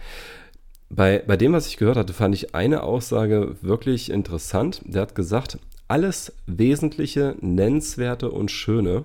Bei, 0.91 1.23
bei 1.25 1.37
dem, 1.37 1.53
was 1.53 1.69
ich 1.69 1.77
gehört 1.77 1.97
hatte, 1.97 2.13
fand 2.13 2.35
ich 2.35 2.55
eine 2.55 2.83
Aussage 2.83 3.57
wirklich 3.63 4.11
interessant. 4.11 4.83
Der 4.85 5.03
hat 5.03 5.15
gesagt, 5.15 5.59
alles 5.87 6.35
Wesentliche, 6.47 7.37
Nennenswerte 7.41 8.31
und 8.31 8.51
Schöne 8.51 9.05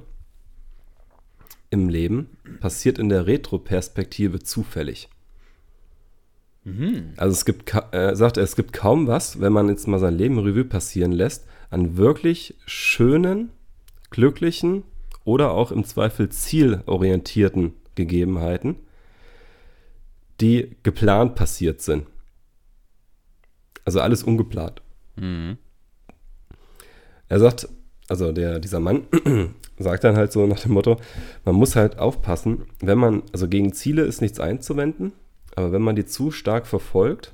im 1.69 1.89
Leben 1.89 2.37
passiert 2.59 2.97
in 2.99 3.09
der 3.09 3.27
Retroperspektive 3.27 4.39
zufällig. 4.39 5.09
Also 7.17 7.33
es 7.33 7.45
gibt, 7.45 7.71
äh, 7.91 8.15
sagt 8.15 8.37
er, 8.37 8.43
es 8.43 8.55
gibt 8.55 8.73
kaum 8.73 9.05
was, 9.05 9.39
wenn 9.39 9.53
man 9.53 9.69
jetzt 9.69 9.87
mal 9.87 9.99
sein 9.99 10.17
Leben 10.17 10.39
Revue 10.39 10.65
passieren 10.65 11.11
lässt, 11.11 11.45
an 11.69 11.97
wirklich 11.97 12.55
schönen, 12.65 13.51
glücklichen 14.09 14.83
oder 15.25 15.51
auch 15.51 15.71
im 15.71 15.83
Zweifel 15.83 16.29
zielorientierten 16.29 17.73
Gegebenheiten, 17.93 18.77
die 20.41 20.75
geplant 20.83 21.35
passiert 21.35 21.81
sind. 21.81 22.05
Also 23.85 24.01
alles 24.01 24.23
ungeplant. 24.23 24.81
Er 27.27 27.39
sagt, 27.39 27.67
also 28.07 28.31
der, 28.31 28.59
dieser 28.59 28.79
Mann 28.79 29.07
sagt 29.79 30.03
dann 30.03 30.15
halt 30.15 30.31
so 30.31 30.45
nach 30.45 30.59
dem 30.59 30.73
Motto, 30.73 30.97
man 31.43 31.55
muss 31.55 31.75
halt 31.75 31.99
aufpassen, 31.99 32.65
wenn 32.79 32.97
man, 32.97 33.23
also 33.31 33.47
gegen 33.47 33.73
Ziele 33.73 34.03
ist 34.03 34.21
nichts 34.21 34.39
einzuwenden, 34.39 35.13
aber 35.55 35.71
wenn 35.71 35.81
man 35.81 35.95
die 35.95 36.05
zu 36.05 36.31
stark 36.31 36.67
verfolgt 36.67 37.33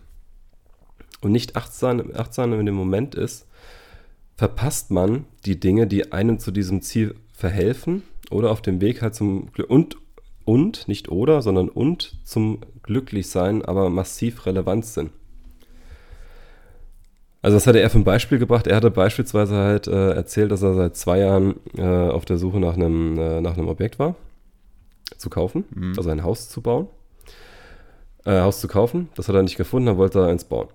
und 1.21 1.31
nicht 1.31 1.55
achtsam, 1.55 2.11
achtsam 2.13 2.53
in 2.59 2.65
dem 2.65 2.75
Moment 2.75 3.15
ist, 3.15 3.47
verpasst 4.35 4.91
man 4.91 5.25
die 5.45 5.59
Dinge, 5.59 5.87
die 5.87 6.11
einem 6.11 6.39
zu 6.39 6.51
diesem 6.51 6.81
Ziel 6.81 7.15
verhelfen 7.33 8.03
oder 8.29 8.51
auf 8.51 8.61
dem 8.61 8.81
Weg 8.81 9.01
halt 9.01 9.15
zum 9.15 9.51
Glück 9.51 9.69
und 9.69 9.97
und 10.45 10.87
nicht 10.87 11.09
oder, 11.09 11.41
sondern 11.41 11.69
und 11.69 12.17
zum 12.23 12.59
Glücklichsein, 12.83 13.63
aber 13.63 13.89
massiv 13.89 14.45
relevant 14.45 14.85
sind. 14.85 15.11
Also 17.41 17.57
das 17.57 17.65
hatte 17.65 17.79
er 17.79 17.89
für 17.89 17.97
ein 17.97 18.03
Beispiel 18.03 18.37
gebracht. 18.37 18.67
Er 18.67 18.75
hatte 18.75 18.91
beispielsweise 18.91 19.55
halt 19.55 19.87
äh, 19.87 20.11
erzählt, 20.11 20.51
dass 20.51 20.61
er 20.61 20.75
seit 20.75 20.95
zwei 20.95 21.19
Jahren 21.19 21.55
äh, 21.75 21.81
auf 21.81 22.25
der 22.25 22.37
Suche 22.37 22.59
nach 22.59 22.75
einem, 22.75 23.17
äh, 23.17 23.41
nach 23.41 23.57
einem 23.57 23.67
Objekt 23.67 23.97
war, 23.97 24.15
zu 25.17 25.29
kaufen, 25.29 25.93
also 25.97 26.09
ein 26.09 26.23
Haus 26.23 26.49
zu 26.49 26.61
bauen. 26.61 26.87
Äh, 28.25 28.41
Haus 28.41 28.61
zu 28.61 28.67
kaufen, 28.67 29.09
das 29.15 29.27
hat 29.27 29.35
er 29.35 29.41
nicht 29.41 29.57
gefunden, 29.57 29.87
dann 29.87 29.97
wollte 29.97 30.19
er 30.19 30.27
eins 30.27 30.43
bauen. 30.43 30.67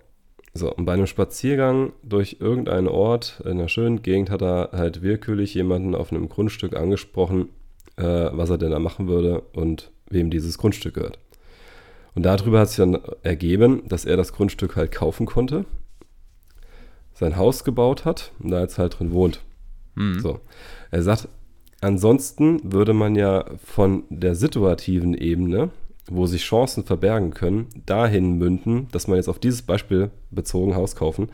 So, 0.55 0.73
und 0.73 0.87
bei 0.87 0.95
einem 0.95 1.07
Spaziergang 1.07 1.93
durch 2.03 2.39
irgendeinen 2.41 2.89
Ort 2.89 3.41
in 3.45 3.53
einer 3.53 3.69
schönen 3.69 4.03
Gegend 4.03 4.31
hat 4.31 4.43
er 4.43 4.71
halt 4.73 5.03
willkürlich 5.03 5.55
jemanden 5.55 5.95
auf 5.95 6.11
einem 6.11 6.29
Grundstück 6.29 6.75
angesprochen, 6.75 7.51
äh, 7.97 8.03
was 8.33 8.51
er 8.51 8.59
denn 8.59 8.71
da 8.71 8.79
machen 8.79 9.07
würde 9.07 9.43
und 9.53 9.93
wem 10.09 10.31
dieses 10.31 10.59
Grundstück 10.59 10.95
gehört. 10.95 11.19
Und 12.17 12.23
darüber 12.23 12.61
hat 12.61 12.69
sich 12.69 12.79
dann 12.79 12.99
ergeben, 13.23 13.83
dass 13.87 14.07
er 14.07 14.17
das 14.17 14.33
Grundstück 14.33 14.75
halt 14.75 14.91
kaufen 14.91 15.27
konnte, 15.27 15.67
sein 17.13 17.37
Haus 17.37 17.63
gebaut 17.63 18.07
hat 18.07 18.33
und 18.41 18.51
da 18.51 18.61
jetzt 18.61 18.79
halt 18.79 18.99
drin 18.99 19.13
wohnt. 19.13 19.43
So. 20.21 20.41
Er 20.91 21.03
sagt, 21.03 21.29
ansonsten 21.83 22.61
würde 22.73 22.95
man 22.95 23.17
ja 23.17 23.45
von 23.63 24.05
der 24.09 24.35
situativen 24.35 25.13
Ebene, 25.15 25.71
wo 26.11 26.27
sich 26.27 26.43
Chancen 26.43 26.85
verbergen 26.85 27.33
können, 27.33 27.67
dahin 27.85 28.39
münden, 28.39 28.89
dass 28.93 29.09
man 29.09 29.17
jetzt 29.17 29.29
auf 29.29 29.39
dieses 29.39 29.63
Beispiel 29.63 30.11
bezogen 30.31 30.75
Haus 30.75 30.97
kaufen, 30.97 31.29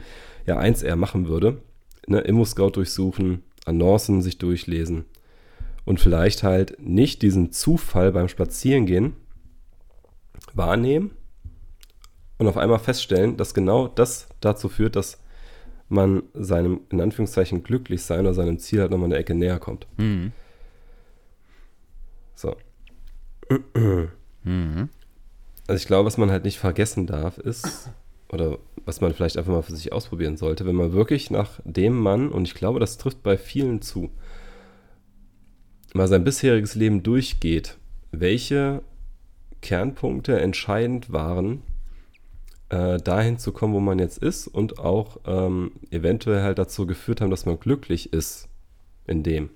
ja 0.46 0.58
eins 0.58 0.82
eher 0.82 0.96
machen 0.96 1.28
würde, 1.28 1.60
ne, 2.08 2.20
Immo-Scout 2.20 2.70
durchsuchen, 2.70 3.42
Annoncen 3.66 4.20
sich 4.20 4.38
durchlesen 4.38 5.04
und 5.84 6.00
vielleicht 6.00 6.42
halt 6.42 6.76
nicht 6.80 7.22
diesen 7.22 7.52
Zufall 7.52 8.10
beim 8.10 8.26
Spazierengehen 8.26 9.14
wahrnehmen 10.56 11.12
und 12.38 12.46
auf 12.46 12.56
einmal 12.56 12.78
feststellen, 12.78 13.36
dass 13.36 13.54
genau 13.54 13.88
das 13.88 14.28
dazu 14.40 14.68
führt, 14.68 14.96
dass 14.96 15.18
man 15.88 16.22
seinem, 16.32 16.80
in 16.90 17.00
Anführungszeichen, 17.00 17.62
glücklich 17.62 18.02
sein 18.02 18.20
oder 18.20 18.34
seinem 18.34 18.58
Ziel 18.58 18.80
halt 18.80 18.90
nochmal 18.90 19.06
eine 19.06 19.16
Ecke 19.16 19.34
näher 19.34 19.58
kommt. 19.58 19.86
Mhm. 19.98 20.32
So. 22.34 22.56
Mhm. 24.44 24.88
Also 25.66 25.80
ich 25.80 25.86
glaube, 25.86 26.06
was 26.06 26.16
man 26.16 26.30
halt 26.30 26.44
nicht 26.44 26.58
vergessen 26.58 27.06
darf, 27.06 27.38
ist, 27.38 27.90
oder 28.32 28.58
was 28.84 29.00
man 29.00 29.12
vielleicht 29.12 29.36
einfach 29.36 29.52
mal 29.52 29.62
für 29.62 29.76
sich 29.76 29.92
ausprobieren 29.92 30.36
sollte, 30.36 30.66
wenn 30.66 30.74
man 30.74 30.92
wirklich 30.92 31.30
nach 31.30 31.60
dem 31.64 31.98
Mann, 31.98 32.30
und 32.30 32.48
ich 32.48 32.54
glaube, 32.54 32.80
das 32.80 32.98
trifft 32.98 33.22
bei 33.22 33.36
vielen 33.36 33.82
zu, 33.82 34.10
mal 35.92 36.08
sein 36.08 36.24
bisheriges 36.24 36.74
Leben 36.74 37.02
durchgeht, 37.02 37.76
welche 38.10 38.82
Kernpunkte 39.62 40.38
entscheidend 40.38 41.12
waren, 41.12 41.62
äh, 42.68 42.98
dahin 42.98 43.38
zu 43.38 43.52
kommen, 43.52 43.74
wo 43.74 43.80
man 43.80 43.98
jetzt 43.98 44.18
ist 44.18 44.48
und 44.48 44.78
auch 44.78 45.18
ähm, 45.26 45.72
eventuell 45.90 46.42
halt 46.42 46.58
dazu 46.58 46.86
geführt 46.86 47.20
haben, 47.20 47.30
dass 47.30 47.46
man 47.46 47.58
glücklich 47.58 48.12
ist 48.12 48.48
in 49.06 49.22
dem. 49.22 49.50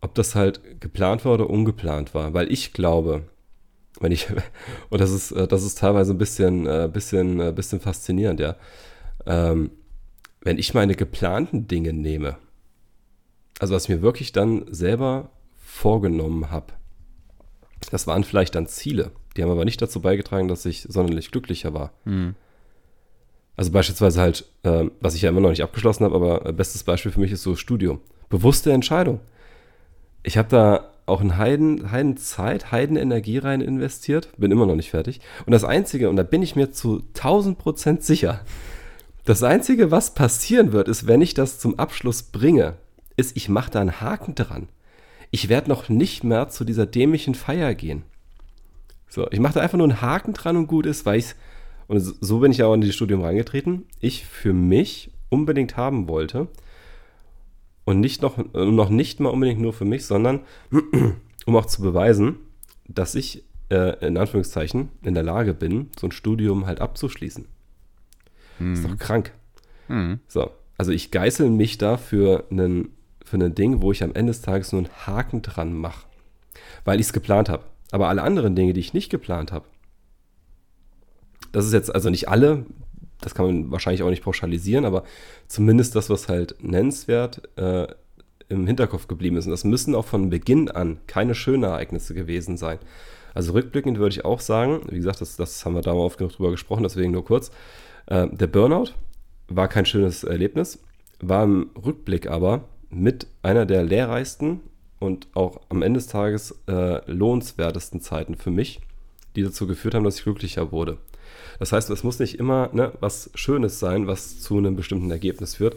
Ob 0.00 0.14
das 0.14 0.34
halt 0.34 0.80
geplant 0.80 1.24
war 1.24 1.34
oder 1.34 1.48
ungeplant 1.48 2.14
war. 2.14 2.34
Weil 2.34 2.52
ich 2.52 2.72
glaube, 2.72 3.22
wenn 4.00 4.12
ich, 4.12 4.28
und 4.90 5.00
das 5.00 5.10
ist, 5.10 5.32
äh, 5.32 5.46
das 5.46 5.64
ist 5.64 5.78
teilweise 5.78 6.12
ein 6.12 6.18
bisschen, 6.18 6.66
äh, 6.66 6.88
bisschen, 6.92 7.40
äh, 7.40 7.52
bisschen 7.52 7.80
faszinierend, 7.80 8.40
ja. 8.40 8.56
Ähm, 9.26 9.70
wenn 10.42 10.58
ich 10.58 10.74
meine 10.74 10.94
geplanten 10.94 11.66
Dinge 11.66 11.94
nehme, 11.94 12.36
also 13.58 13.74
was 13.74 13.88
mir 13.88 14.02
wirklich 14.02 14.32
dann 14.32 14.66
selber 14.68 15.30
vorgenommen 15.56 16.50
habe, 16.50 16.74
das 17.92 18.06
waren 18.06 18.24
vielleicht 18.24 18.54
dann 18.54 18.66
Ziele. 18.66 19.10
Die 19.36 19.42
haben 19.42 19.50
aber 19.50 19.64
nicht 19.64 19.80
dazu 19.80 20.00
beigetragen, 20.00 20.48
dass 20.48 20.64
ich 20.64 20.82
sonderlich 20.82 21.30
glücklicher 21.30 21.74
war. 21.74 21.92
Mhm. 22.04 22.34
Also 23.56 23.70
beispielsweise 23.70 24.20
halt, 24.20 24.46
ähm, 24.64 24.92
was 25.00 25.14
ich 25.14 25.22
ja 25.22 25.28
immer 25.28 25.40
noch 25.40 25.50
nicht 25.50 25.62
abgeschlossen 25.62 26.04
habe, 26.04 26.14
aber 26.14 26.46
äh, 26.46 26.52
bestes 26.52 26.82
Beispiel 26.82 27.12
für 27.12 27.20
mich 27.20 27.32
ist 27.32 27.42
so 27.42 27.54
Studium. 27.56 28.00
Bewusste 28.28 28.72
Entscheidung. 28.72 29.20
Ich 30.22 30.36
habe 30.38 30.48
da 30.48 30.90
auch 31.06 31.20
ein 31.20 31.36
Heiden, 31.36 31.90
Heiden 31.92 32.16
Zeit, 32.16 32.72
Heiden 32.72 32.96
Energie 32.96 33.38
rein 33.38 33.60
investiert, 33.60 34.30
bin 34.36 34.50
immer 34.50 34.66
noch 34.66 34.74
nicht 34.74 34.90
fertig. 34.90 35.20
Und 35.46 35.52
das 35.52 35.64
Einzige, 35.64 36.08
und 36.08 36.16
da 36.16 36.22
bin 36.22 36.42
ich 36.42 36.56
mir 36.56 36.72
zu 36.72 37.02
1000 37.14 37.58
Prozent 37.58 38.02
sicher, 38.02 38.40
das 39.24 39.42
Einzige, 39.42 39.90
was 39.90 40.14
passieren 40.14 40.72
wird, 40.72 40.88
ist, 40.88 41.06
wenn 41.06 41.22
ich 41.22 41.34
das 41.34 41.58
zum 41.58 41.78
Abschluss 41.78 42.24
bringe, 42.24 42.74
ist, 43.16 43.36
ich 43.36 43.48
mache 43.48 43.70
da 43.70 43.80
einen 43.80 44.00
Haken 44.00 44.34
dran. 44.34 44.68
Ich 45.34 45.48
werde 45.48 45.68
noch 45.68 45.88
nicht 45.88 46.22
mehr 46.22 46.48
zu 46.48 46.64
dieser 46.64 46.86
dämlichen 46.86 47.34
Feier 47.34 47.74
gehen. 47.74 48.04
So, 49.08 49.28
ich 49.32 49.40
mache 49.40 49.54
da 49.54 49.60
einfach 49.62 49.76
nur 49.76 49.88
einen 49.88 50.00
Haken 50.00 50.32
dran 50.32 50.56
und 50.56 50.68
gut 50.68 50.86
ist, 50.86 51.04
weil 51.06 51.18
ich 51.18 51.34
und 51.88 51.98
so- 51.98 52.38
bin 52.38 52.52
ich 52.52 52.62
auch 52.62 52.72
in 52.72 52.80
dieses 52.82 52.94
Studium 52.94 53.20
reingetreten, 53.20 53.84
ich 53.98 54.24
für 54.26 54.52
mich 54.52 55.10
unbedingt 55.30 55.76
haben 55.76 56.06
wollte 56.06 56.46
und 57.84 57.98
nicht 57.98 58.22
noch, 58.22 58.38
noch 58.54 58.90
nicht 58.90 59.18
mal 59.18 59.30
unbedingt 59.30 59.60
nur 59.60 59.72
für 59.72 59.84
mich, 59.84 60.06
sondern 60.06 60.42
um 61.46 61.56
auch 61.56 61.66
zu 61.66 61.82
beweisen, 61.82 62.36
dass 62.86 63.16
ich 63.16 63.42
äh, 63.70 64.06
in 64.06 64.16
Anführungszeichen 64.16 64.90
in 65.02 65.14
der 65.14 65.24
Lage 65.24 65.52
bin, 65.52 65.90
so 65.98 66.06
ein 66.06 66.12
Studium 66.12 66.66
halt 66.66 66.80
abzuschließen. 66.80 67.44
Ist 68.72 68.84
doch 68.84 68.96
krank. 68.98 69.32
Mhm. 69.88 70.20
So, 70.28 70.52
also 70.78 70.92
ich 70.92 71.10
geißel 71.10 71.50
mich 71.50 71.76
da 71.76 71.96
für 71.96 72.44
einen 72.52 72.93
für 73.34 73.44
ein 73.44 73.54
Ding, 73.54 73.82
wo 73.82 73.90
ich 73.90 74.04
am 74.04 74.14
Ende 74.14 74.30
des 74.30 74.42
Tages 74.42 74.70
nur 74.70 74.82
einen 74.82 75.06
Haken 75.06 75.42
dran 75.42 75.72
mache, 75.72 76.06
weil 76.84 77.00
ich 77.00 77.06
es 77.06 77.12
geplant 77.12 77.48
habe. 77.48 77.64
Aber 77.90 78.08
alle 78.08 78.22
anderen 78.22 78.54
Dinge, 78.54 78.72
die 78.72 78.80
ich 78.80 78.94
nicht 78.94 79.10
geplant 79.10 79.50
habe, 79.50 79.66
das 81.50 81.66
ist 81.66 81.72
jetzt 81.72 81.92
also 81.92 82.10
nicht 82.10 82.28
alle, 82.28 82.64
das 83.20 83.34
kann 83.34 83.46
man 83.46 83.70
wahrscheinlich 83.72 84.04
auch 84.04 84.10
nicht 84.10 84.22
pauschalisieren, 84.22 84.84
aber 84.84 85.02
zumindest 85.48 85.96
das, 85.96 86.10
was 86.10 86.28
halt 86.28 86.56
nennenswert 86.62 87.42
äh, 87.58 87.88
im 88.48 88.68
Hinterkopf 88.68 89.08
geblieben 89.08 89.36
ist. 89.36 89.46
Und 89.46 89.50
das 89.50 89.64
müssen 89.64 89.96
auch 89.96 90.06
von 90.06 90.30
Beginn 90.30 90.70
an 90.70 90.98
keine 91.08 91.34
schönen 91.34 91.64
Ereignisse 91.64 92.14
gewesen 92.14 92.56
sein. 92.56 92.78
Also 93.34 93.52
rückblickend 93.52 93.98
würde 93.98 94.14
ich 94.14 94.24
auch 94.24 94.38
sagen, 94.38 94.82
wie 94.90 94.96
gesagt, 94.96 95.20
das, 95.20 95.34
das 95.36 95.64
haben 95.64 95.74
wir 95.74 95.82
da 95.82 95.92
mal 95.92 96.00
oft 96.00 96.18
genug 96.18 96.34
drüber 96.34 96.52
gesprochen, 96.52 96.84
deswegen 96.84 97.10
nur 97.10 97.24
kurz. 97.24 97.50
Äh, 98.06 98.28
der 98.28 98.46
Burnout 98.46 98.90
war 99.48 99.66
kein 99.66 99.86
schönes 99.86 100.22
Erlebnis, 100.22 100.78
war 101.20 101.42
im 101.42 101.70
Rückblick 101.84 102.28
aber 102.30 102.68
mit 102.94 103.26
einer 103.42 103.66
der 103.66 103.82
lehrreichsten 103.82 104.60
und 104.98 105.26
auch 105.34 105.60
am 105.68 105.82
Ende 105.82 105.98
des 105.98 106.06
Tages 106.06 106.58
äh, 106.66 107.10
lohnenswertesten 107.10 108.00
Zeiten 108.00 108.36
für 108.36 108.50
mich, 108.50 108.80
die 109.36 109.42
dazu 109.42 109.66
geführt 109.66 109.94
haben, 109.94 110.04
dass 110.04 110.18
ich 110.18 110.24
glücklicher 110.24 110.72
wurde. 110.72 110.98
Das 111.58 111.72
heißt, 111.72 111.90
es 111.90 112.04
muss 112.04 112.18
nicht 112.18 112.38
immer 112.38 112.70
ne, 112.72 112.92
was 113.00 113.30
Schönes 113.34 113.78
sein, 113.78 114.06
was 114.06 114.40
zu 114.40 114.58
einem 114.58 114.76
bestimmten 114.76 115.10
Ergebnis 115.10 115.56
führt. 115.56 115.76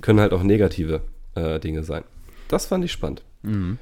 Können 0.00 0.20
halt 0.20 0.32
auch 0.32 0.42
negative 0.42 1.02
äh, 1.34 1.60
Dinge 1.60 1.82
sein. 1.84 2.04
Das 2.48 2.66
fand 2.66 2.84
ich 2.84 2.92
spannend. 2.92 3.22
Mhm. 3.42 3.78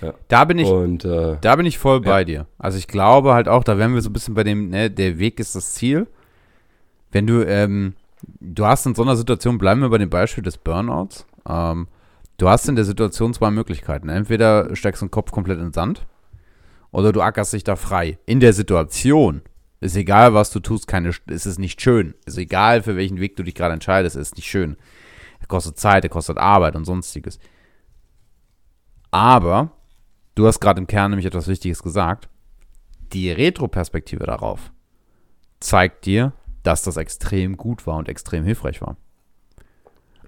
Ja. 0.00 0.14
Da 0.28 0.44
bin 0.44 0.58
ich, 0.58 0.68
und, 0.68 1.04
äh, 1.04 1.36
da 1.40 1.56
bin 1.56 1.66
ich 1.66 1.78
voll 1.78 2.00
bei 2.00 2.24
dir. 2.24 2.46
Also 2.58 2.78
ich 2.78 2.88
glaube 2.88 3.34
halt 3.34 3.48
auch, 3.48 3.64
da 3.64 3.76
wären 3.76 3.94
wir 3.94 4.00
so 4.00 4.08
ein 4.08 4.12
bisschen 4.12 4.34
bei 4.34 4.44
dem, 4.44 4.70
ne, 4.70 4.90
der 4.90 5.18
Weg 5.18 5.40
ist 5.40 5.54
das 5.56 5.74
Ziel. 5.74 6.06
Wenn 7.10 7.26
du, 7.26 7.44
ähm, 7.46 7.94
du 8.40 8.66
hast 8.66 8.86
in 8.86 8.94
so 8.94 9.02
einer 9.02 9.16
Situation, 9.16 9.58
bleiben 9.58 9.80
wir 9.80 9.88
bei 9.88 9.98
dem 9.98 10.10
Beispiel 10.10 10.44
des 10.44 10.58
Burnouts. 10.58 11.26
Ähm, 11.48 11.88
du 12.36 12.48
hast 12.48 12.68
in 12.68 12.76
der 12.76 12.84
Situation 12.84 13.34
zwei 13.34 13.50
Möglichkeiten. 13.50 14.08
Entweder 14.08 14.74
steckst 14.74 15.02
du 15.02 15.06
den 15.06 15.10
Kopf 15.10 15.30
komplett 15.30 15.58
in 15.58 15.66
den 15.66 15.72
Sand 15.72 16.06
oder 16.90 17.12
du 17.12 17.20
ackerst 17.20 17.52
dich 17.52 17.64
da 17.64 17.76
frei. 17.76 18.18
In 18.26 18.40
der 18.40 18.52
Situation 18.52 19.42
ist 19.80 19.96
egal, 19.96 20.34
was 20.34 20.50
du 20.50 20.60
tust, 20.60 20.86
keine, 20.86 21.10
ist 21.26 21.46
es 21.46 21.58
nicht 21.58 21.80
schön. 21.80 22.14
Ist 22.26 22.38
egal, 22.38 22.82
für 22.82 22.96
welchen 22.96 23.20
Weg 23.20 23.36
du 23.36 23.42
dich 23.42 23.54
gerade 23.54 23.74
entscheidest, 23.74 24.16
ist 24.16 24.36
nicht 24.36 24.48
schön. 24.48 24.76
Er 25.40 25.46
kostet 25.46 25.78
Zeit, 25.78 26.04
er 26.04 26.10
kostet 26.10 26.38
Arbeit 26.38 26.76
und 26.76 26.84
sonstiges. 26.84 27.38
Aber 29.10 29.72
du 30.34 30.46
hast 30.46 30.60
gerade 30.60 30.80
im 30.80 30.86
Kern 30.86 31.10
nämlich 31.10 31.26
etwas 31.26 31.48
Wichtiges 31.48 31.82
gesagt. 31.82 32.28
Die 33.12 33.30
Retroperspektive 33.32 34.24
darauf 34.26 34.70
zeigt 35.60 36.06
dir, 36.06 36.32
dass 36.62 36.82
das 36.82 36.96
extrem 36.96 37.56
gut 37.56 37.86
war 37.86 37.96
und 37.96 38.08
extrem 38.08 38.44
hilfreich 38.44 38.80
war. 38.80 38.96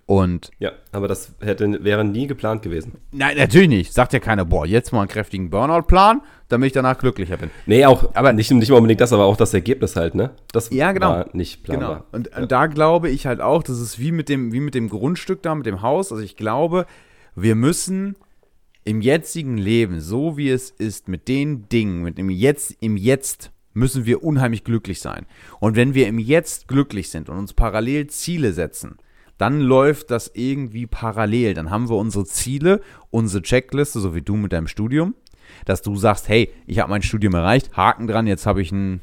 Und 0.07 0.51
ja, 0.59 0.73
aber 0.91 1.07
das 1.07 1.35
hätte, 1.41 1.85
wäre 1.85 2.05
nie 2.05 2.27
geplant 2.27 2.63
gewesen. 2.63 2.99
Nein, 3.13 3.37
natürlich 3.37 3.69
nicht. 3.69 3.95
Sagt 3.95 4.13
ja 4.13 4.19
keiner, 4.19 4.45
boah, 4.45 4.67
jetzt 4.67 4.93
mal 4.93 5.01
einen 5.01 5.09
kräftigen 5.09 5.49
Burnout-Plan, 5.49 6.23
damit 6.49 6.67
ich 6.67 6.73
danach 6.73 6.99
glücklicher 6.99 7.37
bin. 7.37 7.51
Nee, 7.67 7.87
auch, 7.87 8.15
aber 8.15 8.33
nicht, 8.33 8.51
nicht 8.51 8.73
unbedingt 8.73 9.01
das, 9.01 9.13
aber 9.13 9.25
auch 9.25 9.37
das 9.37 9.55
Ergebnis 9.55 9.95
halt, 9.95 10.15
ne? 10.15 10.31
Das 10.53 10.71
ja, 10.71 10.93
genau. 10.93 11.11
war 11.11 11.29
nicht 11.33 11.63
planbar. 11.63 11.89
Genau. 11.89 12.07
Und, 12.13 12.31
ja. 12.31 12.39
und 12.39 12.53
da 12.53 12.67
glaube 12.67 13.11
ich 13.11 13.27
halt 13.27 13.41
auch, 13.41 13.63
das 13.63 13.81
ist 13.81 14.01
wie 14.01 14.13
mit, 14.13 14.29
dem, 14.29 14.53
wie 14.53 14.61
mit 14.61 14.75
dem 14.75 14.89
Grundstück 14.89 15.41
da, 15.43 15.55
mit 15.55 15.67
dem 15.67 15.83
Haus. 15.83 16.11
Also 16.11 16.25
ich 16.25 16.37
glaube, 16.37 16.87
wir 17.37 17.55
müssen 17.55 18.17
im 18.85 19.01
jetzigen 19.01 19.57
Leben, 19.57 20.01
so 20.01 20.37
wie 20.37 20.51
es 20.51 20.71
ist, 20.71 21.07
mit 21.07 21.29
den 21.29 21.69
Dingen, 21.69 22.03
mit 22.03 22.19
dem 22.19 22.29
Jetzt, 22.29 22.77
im 22.81 22.97
Jetzt 22.97 23.52
müssen 23.75 24.07
wir 24.07 24.23
unheimlich 24.23 24.65
glücklich 24.65 25.01
sein. 25.01 25.27
Und 25.61 25.77
wenn 25.77 25.95
wir 25.95 26.09
im 26.09 26.19
Jetzt 26.19 26.69
glücklich 26.69 27.11
sind 27.11 27.29
und 27.29 27.39
uns 27.39 27.53
parallel 27.53 28.09
Ziele 28.09 28.53
setzen, 28.53 28.99
dann 29.39 29.61
läuft 29.61 30.11
das 30.11 30.31
irgendwie 30.35 30.87
parallel. 30.87 31.55
Dann 31.55 31.71
haben 31.71 31.89
wir 31.89 31.97
unsere 31.97 32.25
Ziele, 32.25 32.81
unsere 33.11 33.43
Checkliste, 33.43 34.01
so 34.01 34.15
wie 34.15 34.23
du 34.23 34.37
mit 34.37 34.53
deinem 34.53 34.69
Studium, 34.69 35.15
dass 35.65 35.83
du 35.83 35.97
sagst, 35.97 36.29
hey, 36.29 36.53
ich 36.67 36.79
habe 36.79 36.91
mein 36.91 37.03
Studium 37.03 37.35
erreicht, 37.35 37.77
Haken 37.77 38.07
dran, 38.07 38.27
jetzt 38.27 38.47
habe 38.47 38.63
ich 38.63 38.73
einen 38.73 39.01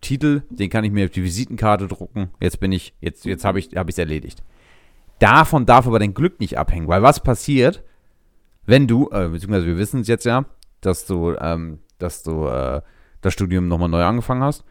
Titel, 0.00 0.42
den 0.50 0.70
kann 0.70 0.84
ich 0.84 0.92
mir 0.92 1.04
auf 1.06 1.10
die 1.10 1.22
Visitenkarte 1.22 1.86
drucken, 1.86 2.30
jetzt 2.40 2.60
bin 2.60 2.72
ich, 2.72 2.94
jetzt, 3.00 3.24
jetzt 3.24 3.44
habe 3.44 3.58
ich 3.58 3.72
es 3.72 3.78
hab 3.78 3.96
erledigt. 3.96 4.42
Davon 5.18 5.66
darf 5.66 5.86
aber 5.86 5.98
dein 5.98 6.14
Glück 6.14 6.40
nicht 6.40 6.58
abhängen, 6.58 6.88
weil 6.88 7.02
was 7.02 7.22
passiert, 7.22 7.82
wenn 8.64 8.86
du, 8.86 9.10
äh, 9.10 9.28
beziehungsweise 9.28 9.66
wir 9.66 9.76
wissen 9.78 10.00
es 10.00 10.08
jetzt 10.08 10.24
ja, 10.24 10.46
dass 10.80 11.06
du, 11.06 11.34
ähm, 11.38 11.80
dass 11.98 12.22
du 12.22 12.46
äh, 12.46 12.80
das 13.20 13.32
Studium 13.32 13.68
nochmal 13.68 13.88
neu 13.88 14.02
angefangen 14.02 14.42
hast, 14.42 14.64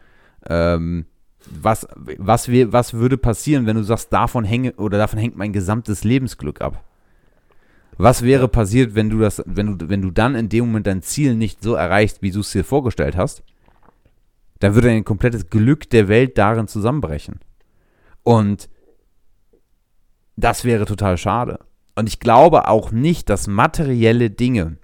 ähm, 0.48 1.06
was, 1.46 1.86
was, 1.96 2.48
wir, 2.48 2.72
was 2.72 2.94
würde 2.94 3.16
passieren, 3.16 3.66
wenn 3.66 3.76
du 3.76 3.82
sagst, 3.82 4.12
davon 4.12 4.44
hänge 4.44 4.72
oder 4.74 4.98
davon 4.98 5.18
hängt 5.18 5.36
mein 5.36 5.52
gesamtes 5.52 6.04
Lebensglück 6.04 6.60
ab? 6.60 6.84
Was 7.96 8.22
wäre 8.22 8.48
passiert, 8.48 8.94
wenn 8.94 9.10
du 9.10 9.18
das, 9.18 9.42
wenn 9.46 9.78
du, 9.78 9.88
wenn 9.88 10.02
du 10.02 10.10
dann 10.10 10.34
in 10.34 10.48
dem 10.48 10.66
Moment 10.66 10.86
dein 10.86 11.02
Ziel 11.02 11.34
nicht 11.34 11.62
so 11.62 11.74
erreichst, 11.74 12.22
wie 12.22 12.30
du 12.30 12.40
es 12.40 12.52
dir 12.52 12.64
vorgestellt 12.64 13.16
hast? 13.16 13.42
Dann 14.58 14.74
würde 14.74 14.90
ein 14.90 15.04
komplettes 15.04 15.48
Glück 15.48 15.88
der 15.90 16.08
Welt 16.08 16.36
darin 16.38 16.68
zusammenbrechen. 16.68 17.40
Und 18.22 18.68
das 20.36 20.64
wäre 20.64 20.86
total 20.86 21.16
schade. 21.18 21.60
Und 21.94 22.06
ich 22.06 22.20
glaube 22.20 22.68
auch 22.68 22.90
nicht, 22.92 23.28
dass 23.28 23.46
materielle 23.46 24.30
Dinge 24.30 24.76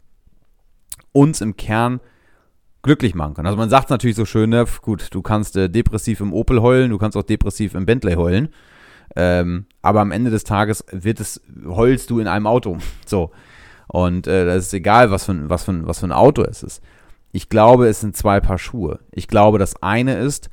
uns 1.13 1.41
im 1.41 1.57
Kern 1.57 2.01
glücklich 2.87 3.15
machen 3.15 3.35
können. 3.35 3.47
Also 3.47 3.59
man 3.59 3.69
sagt 3.69 3.91
natürlich 3.91 4.17
so 4.17 4.25
schön, 4.25 4.51
ne, 4.51 4.65
gut, 4.81 5.09
du 5.11 5.21
kannst 5.21 5.57
äh, 5.57 5.69
depressiv 5.69 6.21
im 6.21 6.33
Opel 6.33 6.63
heulen, 6.63 6.91
du 6.91 6.99
kannst 6.99 7.17
auch 7.17 7.23
depressiv 7.23 7.75
im 7.75 7.85
Bentley 7.85 8.15
heulen. 8.15 8.49
Ähm, 9.15 9.67
aber 9.83 10.01
am 10.01 10.13
Ende 10.13 10.31
des 10.31 10.45
Tages 10.45 10.85
wird 10.91 11.21
es, 11.21 11.41
heulst 11.67 12.11
du 12.11 12.21
in 12.21 12.29
einem 12.29 12.47
Auto. 12.47 12.79
So. 13.07 13.31
Und 13.89 14.27
äh, 14.27 14.45
das 14.47 14.67
ist 14.67 14.75
egal, 14.75 15.11
was 15.11 15.27
für, 15.27 15.49
was, 15.49 15.65
für, 15.65 15.87
was 15.87 16.01
für 16.01 16.07
ein 16.07 16.13
Auto 16.13 16.43
es 16.43 16.63
ist. 16.63 16.83
Ich 17.31 17.49
glaube, 17.49 17.87
es 17.87 18.01
sind 18.01 18.17
zwei 18.17 18.41
Paar 18.41 18.59
Schuhe. 18.59 18.99
Ich 19.13 19.29
glaube, 19.29 19.59
das 19.59 19.81
eine 19.83 20.17
ist 20.17 20.51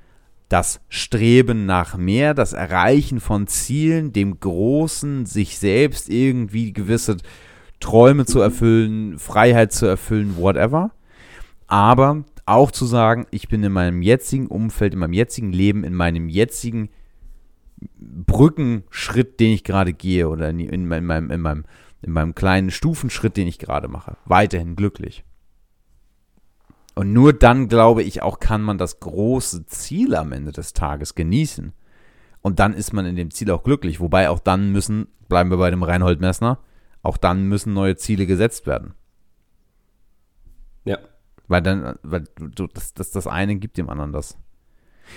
das 0.50 0.82
Streben 0.88 1.66
nach 1.66 1.98
mehr, 1.98 2.36
das 2.36 2.54
Erreichen 2.54 3.20
von 3.20 3.48
Zielen, 3.48 4.14
dem 4.14 4.40
Großen, 4.40 5.26
sich 5.26 5.58
selbst 5.58 6.10
irgendwie 6.10 6.74
gewisse 6.74 7.18
Träume 7.80 8.26
zu 8.26 8.40
erfüllen, 8.40 9.18
Freiheit 9.18 9.72
zu 9.72 9.88
erfüllen, 9.88 10.36
whatever 10.38 10.92
aber 11.74 12.24
auch 12.46 12.70
zu 12.70 12.86
sagen, 12.86 13.26
ich 13.32 13.48
bin 13.48 13.64
in 13.64 13.72
meinem 13.72 14.04
jetzigen 14.04 14.46
Umfeld, 14.46 14.94
in 14.94 15.00
meinem 15.00 15.14
jetzigen 15.14 15.52
Leben, 15.52 15.84
in 15.84 15.96
meinem 15.96 16.30
jetzigen 16.30 16.90
Brückenschritt, 17.98 19.40
den 19.40 19.54
ich 19.54 19.64
gerade 19.64 19.92
gehe 19.92 20.30
oder 20.30 20.52
in, 20.52 20.60
in, 20.60 20.88
meinem, 20.88 21.32
in, 21.32 21.42
meinem, 21.42 21.66
in 22.04 22.12
meinem 22.12 22.36
kleinen 22.36 22.70
Stufenschritt, 22.70 23.38
den 23.38 23.48
ich 23.48 23.58
gerade 23.58 23.88
mache, 23.88 24.18
weiterhin 24.26 24.76
glücklich. 24.76 25.24
Und 26.94 27.12
nur 27.12 27.34
dann, 27.34 27.70
glaube 27.70 28.04
ich, 28.04 28.22
auch 28.22 28.40
kann 28.40 28.62
man 28.62 28.78
das 28.78 29.00
große 29.00 29.66
Ziel 29.66 30.14
am 30.14 30.32
Ende 30.32 30.52
des 30.52 30.74
Tages 30.74 31.16
genießen. 31.16 31.74
Und 32.44 32.60
dann 32.60 32.76
ist 32.76 32.94
man 32.94 33.08
in 33.08 33.16
dem 33.16 33.32
Ziel 33.32 33.50
auch 33.50 33.64
glücklich. 33.64 34.00
Wobei 34.00 34.30
auch 34.30 34.40
dann 34.40 34.72
müssen, 34.72 35.08
bleiben 35.28 35.50
wir 35.50 35.58
bei 35.58 35.72
dem 35.72 35.82
Reinhold 35.82 36.22
Messner, 36.22 36.60
auch 37.02 37.18
dann 37.18 37.48
müssen 37.48 37.74
neue 37.74 37.96
Ziele 37.96 38.28
gesetzt 38.28 38.68
werden. 38.68 38.94
Ja. 40.86 41.00
Weil 41.48 41.62
dann, 41.62 41.98
weil 42.04 42.24
du, 42.38 42.68
das, 42.68 42.94
das, 42.94 43.12
das 43.12 43.28
eine 43.28 43.56
gibt 43.56 43.78
dem 43.78 43.90
anderen 43.90 44.14
das. 44.14 44.38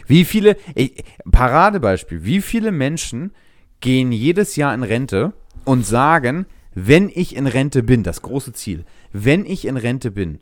Wie 0.07 0.25
viele, 0.25 0.57
ey, 0.75 0.95
Paradebeispiel, 1.31 2.25
wie 2.25 2.41
viele 2.41 2.73
Menschen 2.73 3.33
gehen 3.81 4.13
jedes 4.13 4.57
Jahr 4.57 4.75
in 4.75 4.83
Rente 4.83 5.33
und 5.65 5.87
sagen, 5.87 6.47
wenn 6.75 7.09
ich 7.09 7.37
in 7.37 7.47
Rente 7.47 7.83
bin, 7.83 8.03
das 8.03 8.23
große 8.23 8.53
Ziel, 8.53 8.85
wenn 9.13 9.47
ich 9.47 9.65
in 9.65 9.77
Rente 9.77 10.11
bin, 10.11 10.41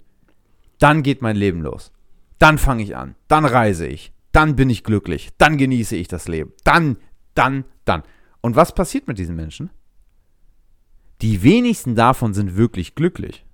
dann 0.78 1.02
geht 1.02 1.22
mein 1.22 1.36
Leben 1.36 1.62
los. 1.62 1.92
Dann 2.38 2.58
fange 2.58 2.82
ich 2.82 2.96
an, 2.96 3.14
dann 3.28 3.44
reise 3.44 3.86
ich, 3.86 4.12
dann 4.32 4.56
bin 4.56 4.68
ich 4.68 4.82
glücklich, 4.82 5.30
dann 5.38 5.56
genieße 5.58 5.96
ich 5.96 6.08
das 6.08 6.26
Leben, 6.26 6.52
dann, 6.64 6.96
dann, 7.34 7.64
dann. 7.84 8.02
Und 8.40 8.56
was 8.56 8.74
passiert 8.74 9.06
mit 9.06 9.18
diesen 9.18 9.36
Menschen? 9.36 9.70
Die 11.22 11.42
wenigsten 11.42 11.94
davon 11.94 12.34
sind 12.34 12.56
wirklich 12.56 12.96
glücklich. 12.96 13.46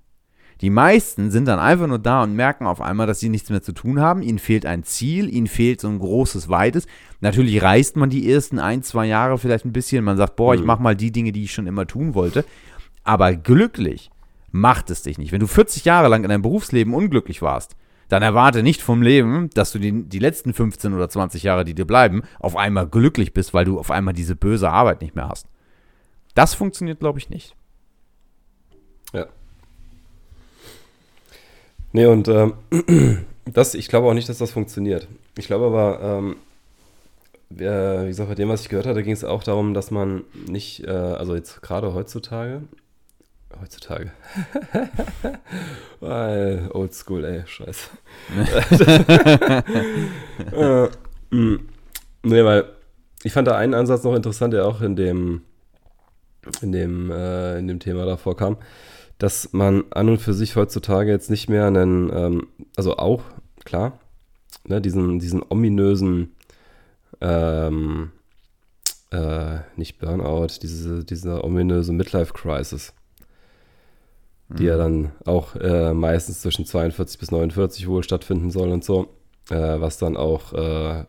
Die 0.61 0.70
meisten 0.70 1.31
sind 1.31 1.46
dann 1.46 1.59
einfach 1.59 1.87
nur 1.87 1.99
da 1.99 2.23
und 2.23 2.35
merken 2.35 2.66
auf 2.66 2.83
einmal, 2.83 3.07
dass 3.07 3.20
sie 3.20 3.31
nichts 3.31 3.49
mehr 3.49 3.62
zu 3.62 3.73
tun 3.73 4.01
haben. 4.01 4.20
Ihnen 4.20 4.38
fehlt 4.38 4.66
ein 4.66 4.85
Ziel, 4.85 5.33
ihnen 5.33 5.46
fehlt 5.46 5.81
so 5.81 5.88
ein 5.88 5.99
großes, 5.99 6.51
weites. 6.51 6.87
Natürlich 7.20 7.62
reist 7.62 7.96
man 7.96 8.11
die 8.11 8.31
ersten 8.31 8.59
ein, 8.59 8.83
zwei 8.83 9.07
Jahre 9.07 9.38
vielleicht 9.38 9.64
ein 9.64 9.73
bisschen. 9.73 10.05
Man 10.05 10.18
sagt, 10.18 10.37
boah, 10.37 10.55
ich 10.55 10.61
mhm. 10.61 10.66
mache 10.66 10.83
mal 10.83 10.96
die 10.96 11.12
Dinge, 11.12 11.33
die 11.33 11.44
ich 11.44 11.53
schon 11.53 11.66
immer 11.66 11.87
tun 11.87 12.14
wollte. 12.14 12.44
Aber 13.05 13.35
glücklich 13.35 14.11
macht 14.53 14.90
es 14.90 15.03
dich 15.03 15.16
nicht. 15.16 15.33
Wenn 15.33 15.40
du 15.40 15.46
40 15.46 15.85
Jahre 15.85 16.09
lang 16.09 16.25
in 16.25 16.29
deinem 16.29 16.42
Berufsleben 16.42 16.92
unglücklich 16.92 17.40
warst, 17.40 17.77
dann 18.11 18.23
erwarte 18.23 18.62
nicht 18.62 18.83
vom 18.83 19.03
Leben, 19.03 19.49
dass 19.55 19.73
du 19.73 19.79
die, 19.79 20.03
die 20.03 20.18
letzten 20.18 20.53
15 20.53 20.92
oder 20.92 21.09
20 21.09 21.44
Jahre, 21.44 21.64
die 21.64 21.75
dir 21.75 21.87
bleiben, 21.87 22.23
auf 22.40 22.57
einmal 22.57 22.88
glücklich 22.88 23.33
bist, 23.33 23.55
weil 23.55 23.64
du 23.64 23.79
auf 23.79 23.90
einmal 23.90 24.14
diese 24.14 24.35
böse 24.35 24.68
Arbeit 24.68 25.01
nicht 25.01 25.14
mehr 25.14 25.29
hast. 25.29 25.46
Das 26.35 26.55
funktioniert, 26.55 27.01
glaube 27.01 27.18
ich, 27.18 27.31
nicht. 27.31 27.55
Ja. 29.12 29.27
Nee, 31.92 32.07
und 32.07 32.29
ähm, 32.29 32.55
das, 33.44 33.74
ich 33.74 33.88
glaube 33.88 34.09
auch 34.09 34.14
nicht, 34.14 34.29
dass 34.29 34.38
das 34.38 34.53
funktioniert. 34.53 35.09
Ich 35.37 35.46
glaube 35.46 35.66
aber, 35.66 36.00
ähm, 36.03 36.37
äh, 37.59 38.05
wie 38.05 38.09
gesagt, 38.09 38.29
bei 38.29 38.35
dem, 38.35 38.48
was 38.48 38.62
ich 38.62 38.68
gehört 38.68 38.87
hatte, 38.87 39.03
ging 39.03 39.12
es 39.12 39.24
auch 39.24 39.42
darum, 39.42 39.74
dass 39.74 39.90
man 39.90 40.22
nicht, 40.46 40.85
äh, 40.85 40.90
also 40.90 41.35
jetzt 41.35 41.62
gerade 41.62 41.92
heutzutage, 41.94 42.62
heutzutage, 43.61 44.12
old 46.72 46.94
school, 46.94 47.24
ey, 47.24 47.42
scheiße. 47.46 47.90
äh, 50.53 50.88
mm, 51.35 51.68
nee, 52.22 52.44
weil 52.44 52.64
ich 53.24 53.33
fand 53.33 53.48
da 53.48 53.57
einen 53.57 53.74
Ansatz 53.74 54.05
noch 54.05 54.14
interessant, 54.14 54.55
der 54.55 54.66
auch 54.66 54.81
in 54.81 54.94
dem, 54.94 55.42
in 56.62 56.70
dem, 56.70 57.11
äh, 57.11 57.59
in 57.59 57.66
dem 57.66 57.81
Thema 57.81 58.07
davor 58.07 58.37
kam 58.37 58.57
dass 59.21 59.53
man 59.53 59.85
an 59.91 60.09
und 60.09 60.19
für 60.19 60.33
sich 60.33 60.57
heutzutage 60.57 61.11
jetzt 61.11 61.31
nicht 61.31 61.49
mehr 61.49 61.67
einen, 61.67 62.11
ähm, 62.13 62.47
also 62.75 62.97
auch, 62.97 63.23
klar, 63.65 64.01
ne, 64.65 64.81
diesen, 64.81 65.19
diesen 65.19 65.43
ominösen, 65.47 66.35
ähm, 67.21 68.13
äh, 69.13 69.59
nicht 69.77 69.99
Burnout, 69.99 70.59
diese, 70.63 71.05
diese 71.05 71.45
ominöse 71.45 71.93
Midlife-Crisis, 71.93 72.95
die 74.49 74.65
ja 74.65 74.79
dann 74.79 75.13
auch 75.27 75.55
äh, 75.55 75.93
meistens 75.93 76.41
zwischen 76.41 76.65
42 76.65 77.21
bis 77.21 77.31
49 77.31 77.89
wohl 77.89 78.03
stattfinden 78.03 78.51
soll 78.51 78.71
und 78.71 78.85
so, 78.85 79.09
äh, 79.51 79.81
was 79.81 79.99
dann 79.99 80.17
auch 80.17 81.05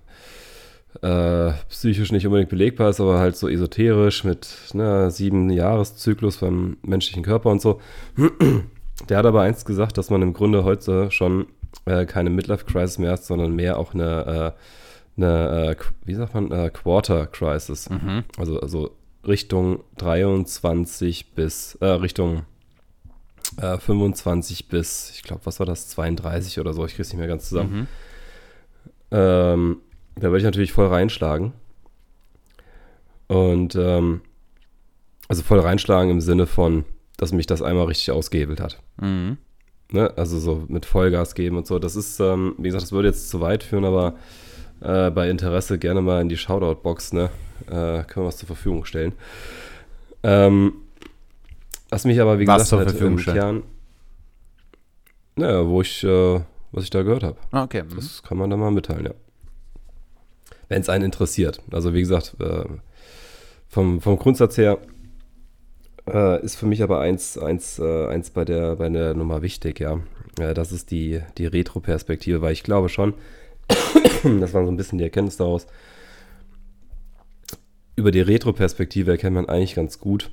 äh, 1.02 1.52
äh, 1.52 1.54
psychisch 1.70 2.12
nicht 2.12 2.26
unbedingt 2.26 2.50
belegbar 2.50 2.90
ist, 2.90 3.00
aber 3.00 3.20
halt 3.20 3.36
so 3.36 3.48
esoterisch 3.48 4.24
mit 4.24 4.48
ne, 4.74 5.10
sieben 5.12 5.50
Jahreszyklus 5.50 6.38
beim 6.38 6.78
menschlichen 6.84 7.24
Körper 7.24 7.50
und 7.50 7.62
so. 7.62 7.80
Der 9.10 9.18
hat 9.18 9.26
aber 9.26 9.42
eins 9.42 9.66
gesagt, 9.66 9.98
dass 9.98 10.10
man 10.10 10.22
im 10.22 10.34
Grunde 10.34 10.64
heute 10.64 11.10
schon 11.10 11.48
äh, 11.86 12.06
keine 12.06 12.30
Midlife-Crisis 12.30 13.00
mehr 13.00 13.14
hat, 13.14 13.24
sondern 13.24 13.56
mehr 13.56 13.80
auch 13.80 13.94
eine, 13.94 14.54
äh, 15.18 15.22
eine 15.22 15.72
äh, 15.72 15.76
wie 16.06 16.14
sagt 16.14 16.34
man, 16.36 16.52
äh, 16.52 16.70
Quarter-Crisis. 16.70 17.90
Mhm. 17.90 18.24
Also, 18.38 18.60
also 18.60 18.92
Richtung 19.26 19.84
23 19.98 21.34
bis, 21.34 21.76
äh, 21.76 21.86
Richtung 21.86 22.44
äh, 23.58 23.78
25 23.78 24.68
bis, 24.68 25.12
ich 25.16 25.24
glaube, 25.24 25.42
was 25.46 25.60
war 25.60 25.66
das, 25.66 25.88
32 25.90 26.60
oder 26.60 26.74
so, 26.74 26.86
ich 26.86 26.92
kriege 26.92 27.04
es 27.04 27.10
nicht 27.10 27.20
mehr 27.20 27.28
ganz 27.28 27.50
zusammen. 27.50 27.74
Mhm. 27.74 27.88
Ähm, 29.12 29.78
da 30.16 30.24
würde 30.24 30.40
ich 30.40 30.44
natürlich 30.44 30.74
voll 30.74 30.88
reinschlagen. 30.88 31.54
Und 33.28 33.76
ähm, 33.76 34.22
also 35.28 35.44
voll 35.44 35.60
reinschlagen 35.60 36.12
im 36.12 36.22
Sinne 36.22 36.46
von, 36.48 36.84
dass 37.18 37.32
mich 37.32 37.48
das 37.48 37.62
einmal 37.62 37.86
richtig 37.86 38.12
ausgehebelt 38.12 38.60
hat. 38.60 38.82
Mhm. 39.00 39.38
Ne? 39.92 40.12
Also 40.18 40.40
so 40.40 40.66
mit 40.68 40.86
Vollgas 40.86 41.36
geben 41.36 41.58
und 41.58 41.68
so. 41.68 41.80
Das 41.80 41.96
ist, 41.96 42.20
ähm, 42.20 42.56
wie 42.58 42.64
gesagt, 42.70 42.84
das 42.84 42.92
würde 42.92 43.08
jetzt 43.10 43.30
zu 43.30 43.40
weit 43.42 43.64
führen, 43.64 43.86
aber 43.86 44.16
äh, 44.82 45.10
bei 45.12 45.30
Interesse 45.30 45.78
gerne 45.80 46.02
mal 46.02 46.22
in 46.22 46.30
die 46.30 46.38
Shoutout-Box, 46.38 47.14
ne? 47.14 47.30
Äh, 47.68 48.04
können 48.04 48.26
wir 48.26 48.26
was 48.26 48.38
zur 48.38 48.48
Verfügung 48.48 48.84
stellen. 48.86 49.14
Ähm, 50.24 50.74
was 51.90 52.06
mich 52.06 52.20
aber, 52.20 52.40
wie 52.40 52.48
Was 52.48 52.64
gesagt, 52.64 52.70
zur 52.70 52.80
halt 52.80 52.90
Verfügung 52.90 53.14
im 53.14 53.20
stellen? 53.20 53.38
Kern, 53.38 53.64
naja, 55.36 55.66
wo 55.68 55.82
ich, 55.82 56.04
äh, 56.04 56.40
was 56.72 56.84
ich 56.86 56.90
da 56.90 57.04
gehört 57.04 57.24
habe. 57.24 57.38
Ah, 57.52 57.64
Okay. 57.64 57.84
Mhm. 57.84 57.96
Das 57.96 58.24
kann 58.24 58.38
man 58.38 58.50
dann 58.50 58.60
mal 58.60 58.72
mitteilen, 58.72 59.06
ja. 59.06 59.12
Wenn 60.72 60.84
es 60.84 60.88
einen 60.88 61.04
interessiert. 61.04 61.62
Also 61.70 61.94
wie 61.94 62.00
gesagt, 62.00 62.38
äh, 62.40 62.64
vom, 63.68 64.00
vom 64.00 64.16
Grundsatz 64.18 64.58
her 64.58 64.78
äh, 66.08 66.42
ist 66.46 66.56
für 66.56 66.66
mich 66.66 66.82
aber 66.82 67.02
eins, 67.02 67.38
eins, 67.38 67.78
äh, 67.78 68.08
eins 68.08 68.30
bei, 68.30 68.46
der, 68.46 68.78
bei 68.78 68.88
der 68.88 69.14
Nummer 69.14 69.42
wichtig, 69.42 69.82
ja. 69.82 70.00
Äh, 70.40 70.54
das 70.54 70.72
ist 70.72 70.90
die, 70.92 71.20
die 71.38 71.46
Retro-Perspektive, 71.46 72.42
weil 72.42 72.54
ich 72.54 72.64
glaube 72.64 72.88
schon, 72.88 73.16
das 74.40 74.54
war 74.54 74.64
so 74.64 74.72
ein 74.72 74.78
bisschen 74.78 74.98
die 74.98 75.04
Erkenntnis 75.04 75.36
daraus, 75.36 75.68
über 77.98 78.12
die 78.12 78.22
Retro-Perspektive 78.22 79.12
erkennt 79.12 79.36
man 79.36 79.50
eigentlich 79.50 79.76
ganz 79.76 80.00
gut, 80.00 80.32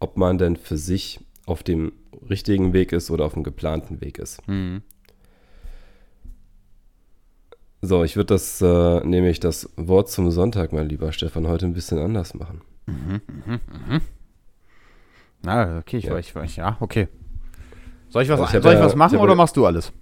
ob 0.00 0.16
man 0.16 0.38
denn 0.38 0.56
für 0.56 0.78
sich 0.78 1.20
auf 1.44 1.62
dem 1.62 1.92
richtigen 2.30 2.72
Weg 2.72 2.92
ist 2.92 3.10
oder 3.10 3.26
auf 3.26 3.34
dem 3.34 3.44
geplanten 3.44 4.00
Weg 4.00 4.18
ist. 4.18 4.48
Mhm. 4.48 4.80
So, 7.86 8.02
ich 8.02 8.16
würde 8.16 8.34
das, 8.34 8.60
äh, 8.60 9.00
nämlich 9.06 9.38
das 9.38 9.70
Wort 9.76 10.10
zum 10.10 10.32
Sonntag, 10.32 10.72
mein 10.72 10.88
lieber 10.88 11.12
Stefan, 11.12 11.46
heute 11.46 11.66
ein 11.66 11.72
bisschen 11.72 11.98
anders 11.98 12.34
machen. 12.34 12.60
Ah, 15.46 15.78
okay, 15.78 15.98
ich, 15.98 16.04
Ja. 16.06 16.18
ich, 16.18 16.34
ich, 16.34 16.56
ja, 16.56 16.76
okay. 16.80 17.06
Soll 18.08 18.24
ich 18.24 18.28
was, 18.28 18.40
Also 18.40 18.56
ich 18.56 18.62
soll 18.64 18.72
ich 18.72 18.78
ja- 18.80 18.84
was 18.84 18.96
machen 18.96 19.18
oder 19.18 19.32
ja- 19.32 19.36
machst 19.36 19.56
du 19.56 19.66
alles? 19.66 19.92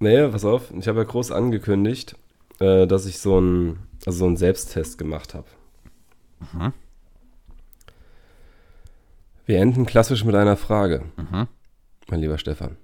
Nee, 0.00 0.28
pass 0.28 0.44
auf, 0.44 0.70
ich 0.78 0.86
habe 0.86 0.98
ja 0.98 1.04
groß 1.04 1.30
angekündigt, 1.32 2.14
äh, 2.60 2.86
dass 2.86 3.06
ich 3.06 3.18
so 3.20 3.38
einen 3.38 3.78
also 4.04 4.18
so 4.18 4.26
einen 4.26 4.36
Selbsttest 4.36 4.98
gemacht 4.98 5.32
habe. 5.32 5.46
Mhm. 6.52 6.72
Wir 9.46 9.60
enden 9.60 9.86
klassisch 9.86 10.24
mit 10.24 10.34
einer 10.34 10.56
Frage, 10.58 11.04
Mhm. 11.16 11.46
mein 12.10 12.20
lieber 12.20 12.36
Stefan. 12.36 12.76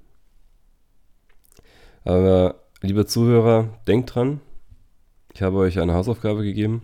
Aber, 2.04 2.54
liebe 2.80 3.06
Zuhörer, 3.06 3.68
denkt 3.86 4.14
dran, 4.14 4.40
ich 5.32 5.42
habe 5.42 5.58
euch 5.58 5.78
eine 5.78 5.94
Hausaufgabe 5.94 6.42
gegeben. 6.42 6.82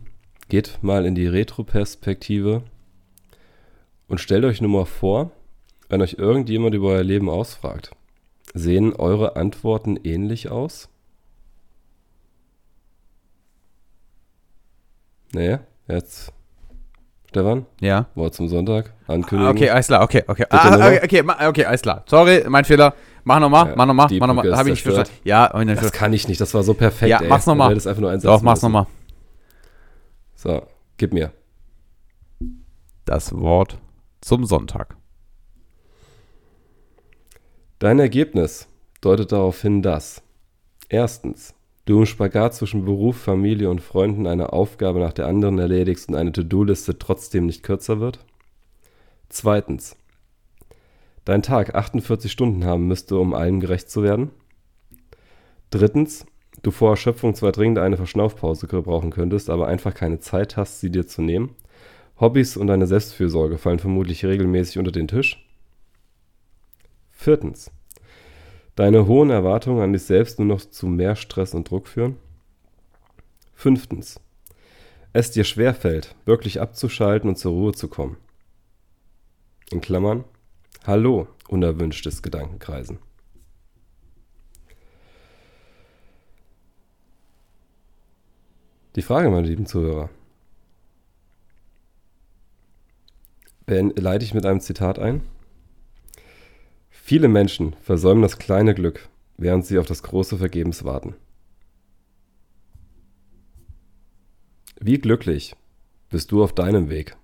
Geht 0.49 0.79
mal 0.83 1.07
in 1.07 1.15
die 1.15 1.27
Retro-Perspektive 1.27 2.63
und 4.09 4.21
stellt 4.21 4.45
euch 4.45 4.61
nur 4.61 4.71
mal 4.71 4.85
vor, 4.85 5.31
wenn 5.89 6.03
euch 6.03 6.15
irgendjemand 6.19 6.75
über 6.75 6.89
euer 6.89 7.03
Leben 7.03 7.31
ausfragt. 7.31 7.93
Sehen 8.53 8.93
eure 8.93 9.37
Antworten 9.37 9.99
ähnlich 10.05 10.51
aus? 10.51 10.89
Nee, 15.33 15.59
jetzt. 15.89 16.33
Stefan, 17.31 17.67
Ja. 17.81 18.07
Wort 18.15 18.35
zum 18.35 18.49
Sonntag, 18.49 18.93
ankündigen. 19.09 19.51
Okay, 19.51 19.71
alles 19.71 19.89
klar, 19.89 20.03
okay, 20.05 20.23
okay. 20.29 20.45
Ah, 20.51 20.77
okay, 20.77 21.01
okay, 21.03 21.47
okay, 21.49 21.65
alles 21.65 21.83
klar. 21.83 22.05
Sorry, 22.07 22.45
mein 22.49 22.65
Fehler. 22.65 22.95
Mach 23.25 23.41
nochmal, 23.41 23.69
Ja, 23.69 23.75
mach 23.77 23.87
nochmal, 23.87 24.09
mach 24.11 24.27
nochmal. 24.27 24.57
Habe 24.57 24.69
ich 24.69 24.75
nicht 24.75 24.83
verstanden. 24.83 25.11
Ja, 25.25 25.51
hab 25.51 25.65
nicht 25.65 25.83
Das 25.83 25.93
kann 25.93 26.13
ich 26.13 26.29
nicht, 26.29 26.41
das 26.41 26.53
war 26.53 26.63
so 26.63 26.75
perfekt. 26.75 27.11
Ja, 27.11 27.21
ey. 27.21 27.29
mach's 27.29 27.47
noch 27.47 27.55
mal. 27.55 27.69
Du 27.69 27.71
hättest 27.73 27.87
einfach 27.87 28.03
nur 28.03 28.11
einen 28.11 28.21
Satz 28.21 28.31
Doch, 28.31 28.43
mach's 28.43 28.63
nochmal. 28.63 28.87
So, 30.35 30.63
gib 30.99 31.15
mir. 31.15 31.33
Das 33.07 33.35
Wort 33.35 33.79
zum 34.21 34.45
Sonntag. 34.45 34.97
Dein 37.79 37.99
Ergebnis 37.99 38.69
deutet 39.01 39.33
darauf 39.33 39.61
hin, 39.61 39.83
dass 39.83 40.23
erstens 40.89 41.55
du 41.87 42.01
im 42.01 42.07
Spagat 42.07 42.55
zwischen 42.55 42.85
Beruf, 42.85 43.17
Familie 43.17 43.71
und 43.71 43.81
Freunden 43.81 44.27
eine 44.27 44.53
Aufgabe 44.53 45.01
nach 45.01 45.13
der 45.13 45.27
anderen 45.27 45.59
erledigst 45.59 46.09
und 46.09 46.15
eine 46.15 46.33
To-Do-Liste 46.33 46.99
trotzdem 46.99 47.47
nicht 47.47 47.63
kürzer 47.63 48.01
wird. 48.01 48.19
Zweitens, 49.29 49.97
dein 51.25 51.43
Tag 51.43 51.75
48 51.75 52.31
Stunden 52.31 52.65
haben 52.65 52.87
müsste, 52.87 53.19
um 53.19 53.35
allem 53.35 53.61
gerecht 53.61 53.91
zu 53.91 54.03
werden. 54.03 54.31
Drittens, 55.71 56.27
du 56.63 56.71
vor 56.71 56.91
Erschöpfung 56.91 57.35
zwar 57.35 57.53
dringend 57.53 57.79
eine 57.79 57.97
Verschnaufpause 57.97 58.67
gebrauchen 58.67 59.11
könntest, 59.11 59.51
aber 59.51 59.67
einfach 59.67 59.95
keine 59.95 60.21
Zeit 60.21 60.57
hast, 60.57 60.81
sie 60.81 60.91
dir 60.91 61.07
zu 61.07 61.23
nehmen. 61.23 61.57
Hobbys 62.21 62.57
und 62.57 62.69
deine 62.69 62.87
Selbstfürsorge 62.87 63.59
fallen 63.59 63.81
vermutlich 63.81 64.25
regelmäßig 64.25 64.79
unter 64.79 64.93
den 64.93 65.09
Tisch. 65.09 65.45
Viertens, 67.11 67.73
deine 68.77 69.07
hohen 69.07 69.31
Erwartungen 69.31 69.83
an 69.83 69.93
dich 69.93 70.03
selbst 70.03 70.39
nur 70.39 70.47
noch 70.47 70.61
zu 70.61 70.87
mehr 70.87 71.17
Stress 71.17 71.55
und 71.55 71.71
Druck 71.71 71.89
führen. 71.89 72.17
Fünftens, 73.55 74.21
es 75.13 75.31
dir 75.31 75.45
schwerfällt, 75.45 76.15
wirklich 76.25 76.61
abzuschalten 76.61 77.29
und 77.29 77.37
zur 77.37 77.53
Ruhe 77.53 77.73
zu 77.73 77.89
kommen. 77.89 78.17
In 79.71 79.81
Klammern, 79.81 80.25
hallo, 80.87 81.29
unerwünschtes 81.49 82.23
Gedankenkreisen. 82.23 82.99
Die 88.95 89.03
Frage, 89.03 89.31
meine 89.31 89.47
lieben 89.47 89.67
Zuhörer. 89.67 90.11
Leite 93.67 94.25
ich 94.25 94.35
mit 94.35 94.45
einem 94.45 94.61
Zitat 94.61 94.99
ein? 94.99 95.23
Viele 96.91 97.29
Menschen 97.29 97.75
versäumen 97.81 98.23
das 98.23 98.39
kleine 98.39 98.75
Glück, 98.75 99.09
während 99.37 99.65
sie 99.67 99.79
auf 99.79 99.87
das 99.87 100.03
große 100.03 100.37
vergebens 100.37 100.85
warten. 100.85 101.15
Wie 104.81 104.99
glücklich 104.99 105.57
bist 106.11 106.31
du 106.31 106.45
auf 106.45 106.55
deinem 106.55 106.91
Weg? 106.91 107.17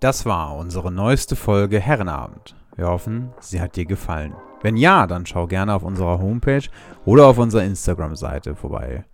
Das 0.00 0.24
war 0.24 0.56
unsere 0.56 0.90
neueste 0.90 1.36
Folge 1.36 1.78
Herrenabend. 1.78 2.56
Wir 2.74 2.86
hoffen, 2.86 3.34
sie 3.38 3.60
hat 3.60 3.76
dir 3.76 3.84
gefallen. 3.84 4.32
Wenn 4.62 4.78
ja, 4.78 5.06
dann 5.06 5.26
schau 5.26 5.46
gerne 5.46 5.74
auf 5.74 5.82
unserer 5.82 6.18
Homepage 6.18 6.62
oder 7.04 7.26
auf 7.26 7.36
unserer 7.36 7.64
Instagram-Seite 7.64 8.56
vorbei. 8.56 9.04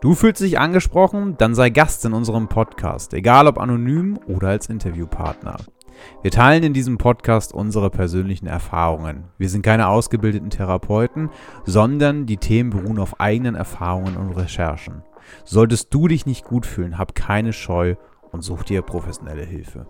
Du 0.00 0.14
fühlst 0.14 0.40
dich 0.40 0.60
angesprochen, 0.60 1.34
dann 1.36 1.56
sei 1.56 1.70
Gast 1.70 2.04
in 2.04 2.12
unserem 2.12 2.46
Podcast, 2.46 3.12
egal 3.12 3.48
ob 3.48 3.58
anonym 3.58 4.20
oder 4.28 4.50
als 4.50 4.68
Interviewpartner. 4.68 5.56
Wir 6.22 6.30
teilen 6.30 6.62
in 6.62 6.74
diesem 6.74 6.96
Podcast 6.96 7.52
unsere 7.52 7.90
persönlichen 7.90 8.46
Erfahrungen. 8.46 9.24
Wir 9.38 9.48
sind 9.48 9.62
keine 9.62 9.88
ausgebildeten 9.88 10.50
Therapeuten, 10.50 11.30
sondern 11.64 12.24
die 12.26 12.36
Themen 12.36 12.70
beruhen 12.70 13.00
auf 13.00 13.18
eigenen 13.18 13.56
Erfahrungen 13.56 14.16
und 14.16 14.30
Recherchen. 14.30 15.02
Solltest 15.44 15.92
du 15.92 16.06
dich 16.06 16.24
nicht 16.24 16.44
gut 16.44 16.66
fühlen, 16.66 16.98
hab 16.98 17.16
keine 17.16 17.52
Scheu 17.52 17.96
und 18.30 18.42
such 18.42 18.62
dir 18.62 18.82
professionelle 18.82 19.44
Hilfe. 19.44 19.88